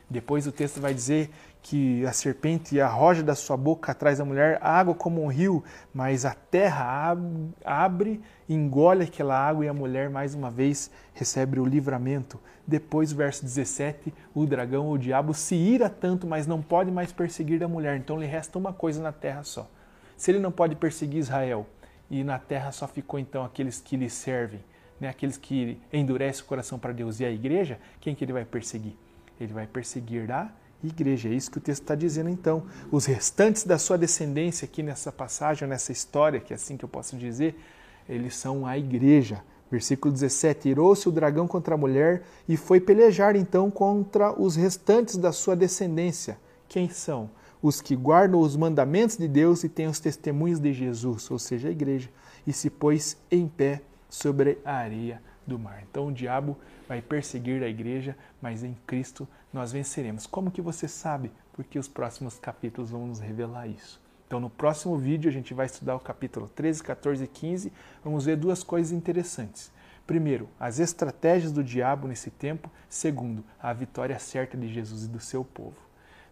Depois 0.10 0.46
o 0.46 0.52
texto 0.52 0.80
vai 0.80 0.94
dizer 0.94 1.30
que 1.62 2.06
a 2.06 2.12
serpente 2.12 2.80
arroja 2.82 3.24
da 3.24 3.36
sua 3.36 3.56
boca 3.56 3.92
atrás 3.92 4.18
da 4.18 4.26
mulher 4.26 4.60
água 4.62 4.94
como 4.94 5.24
um 5.24 5.28
rio, 5.28 5.64
mas 5.94 6.26
a 6.26 6.34
terra 6.34 7.16
abre, 7.64 8.22
engole 8.50 9.06
aquela 9.06 9.38
água 9.38 9.64
e 9.66 9.70
a 9.70 9.74
mulher 9.74 10.10
mais 10.10 10.36
uma 10.36 10.52
vez 10.52 10.92
recebe 11.14 11.60
o 11.60 11.66
livramento. 11.66 12.40
Depois, 12.68 13.14
verso 13.14 13.44
17, 13.44 14.14
o 14.36 14.46
dragão, 14.46 14.90
o 14.90 14.98
diabo, 14.98 15.34
se 15.34 15.56
ira 15.56 15.90
tanto, 15.90 16.28
mas 16.28 16.46
não 16.46 16.62
pode 16.62 16.92
mais 16.92 17.14
perseguir 17.14 17.64
a 17.64 17.68
mulher. 17.68 17.98
Então 17.98 18.20
lhe 18.20 18.26
resta 18.26 18.60
uma 18.60 18.74
coisa 18.74 19.02
na 19.02 19.14
terra 19.14 19.44
só. 19.44 19.70
Se 20.18 20.32
ele 20.32 20.40
não 20.40 20.52
pode 20.52 20.76
perseguir 20.76 21.20
Israel, 21.20 21.66
e 22.10 22.24
na 22.24 22.38
terra 22.38 22.72
só 22.72 22.88
ficou 22.88 23.20
então 23.20 23.44
aqueles 23.44 23.80
que 23.80 23.96
lhe 23.96 24.10
servem, 24.10 24.60
né? 25.00 25.10
aqueles 25.10 25.38
que 25.38 25.80
endurecem 25.92 26.44
o 26.44 26.46
coração 26.46 26.78
para 26.78 26.92
Deus 26.92 27.20
e 27.20 27.26
a 27.26 27.32
igreja, 27.32 27.80
quem 28.00 28.14
que 28.14 28.24
ele 28.24 28.34
vai 28.34 28.46
perseguir? 28.46 28.96
Ele 29.44 29.54
vai 29.54 29.68
perseguir 29.68 30.32
a 30.32 30.50
igreja. 30.84 31.30
É 31.30 31.34
isso 31.34 31.52
que 31.52 31.58
o 31.58 31.62
texto 31.62 31.82
está 31.82 31.96
dizendo 31.96 32.30
então. 32.30 32.64
Os 32.92 33.06
restantes 33.06 33.64
da 33.64 33.78
sua 33.78 33.98
descendência 33.98 34.66
aqui 34.66 34.84
nessa 34.84 35.12
passagem, 35.12 35.68
nessa 35.68 35.92
história, 35.92 36.40
que 36.40 36.54
é 36.54 36.56
assim 36.56 36.78
que 36.78 36.86
eu 36.86 36.90
posso 36.90 37.16
dizer, 37.18 37.60
eles 38.08 38.36
são 38.36 38.66
a 38.66 38.78
igreja. 38.78 39.44
Versículo 39.72 40.14
17: 40.14 40.70
Irou-se 40.70 41.08
o 41.08 41.12
dragão 41.12 41.48
contra 41.48 41.76
a 41.76 41.78
mulher 41.78 42.24
e 42.48 42.58
foi 42.58 42.80
pelejar 42.80 43.36
então 43.36 43.72
contra 43.72 44.40
os 44.40 44.56
restantes 44.56 45.18
da 45.18 45.32
sua 45.32 45.56
descendência. 45.56 46.38
Quem 46.68 46.90
são? 46.90 47.30
os 47.64 47.80
que 47.80 47.96
guardam 47.96 48.42
os 48.42 48.58
mandamentos 48.58 49.16
de 49.16 49.26
Deus 49.26 49.64
e 49.64 49.70
têm 49.70 49.88
os 49.88 49.98
testemunhos 49.98 50.60
de 50.60 50.74
Jesus, 50.74 51.32
ou 51.32 51.40
seja, 51.40 51.70
a 51.70 51.72
igreja, 51.72 52.10
e 52.46 52.52
se 52.52 52.70
pôs 52.70 53.16
em 53.32 53.48
pé 53.48 53.82
sobre 54.10 54.58
a 54.66 54.74
areia 54.74 55.22
do 55.46 55.60
mar. 55.60 55.84
Então 55.90 56.08
o 56.08 56.12
diabo 56.12 56.58
vai 56.88 57.02
perseguir 57.02 57.64
a 57.64 57.68
igreja, 57.68 58.16
mas 58.42 58.64
em 58.64 58.76
Cristo 58.88 59.28
nós 59.52 59.72
venceremos. 59.72 60.26
Como 60.26 60.52
que 60.52 60.62
você 60.62 60.88
sabe? 60.88 61.32
Porque 61.54 61.78
os 61.78 61.88
próximos 61.88 62.40
capítulos 62.40 62.92
vão 62.92 63.08
nos 63.08 63.20
revelar 63.20 63.68
isso. 63.68 64.02
Então 64.28 64.40
no 64.40 64.50
próximo 64.50 64.98
vídeo 64.98 65.30
a 65.30 65.34
gente 65.34 65.54
vai 65.54 65.66
estudar 65.66 65.96
o 65.96 66.00
capítulo 66.00 66.50
13, 66.50 66.82
14 66.84 67.24
e 67.24 67.28
15. 67.28 67.74
Vamos 68.04 68.26
ver 68.26 68.36
duas 68.36 68.64
coisas 68.64 68.92
interessantes. 68.92 69.72
Primeiro, 70.06 70.50
as 70.60 70.80
estratégias 70.80 71.52
do 71.52 71.64
diabo 71.64 72.08
nesse 72.08 72.30
tempo. 72.30 72.70
Segundo, 72.90 73.44
a 73.62 73.72
vitória 73.72 74.18
certa 74.20 74.58
de 74.58 74.74
Jesus 74.74 75.04
e 75.04 75.08
do 75.08 75.20
seu 75.20 75.44
povo. 75.44 75.78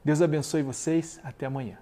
Deus 0.04 0.22
abençoe 0.22 0.64
vocês. 0.64 1.20
Até 1.24 1.46
amanhã. 1.46 1.78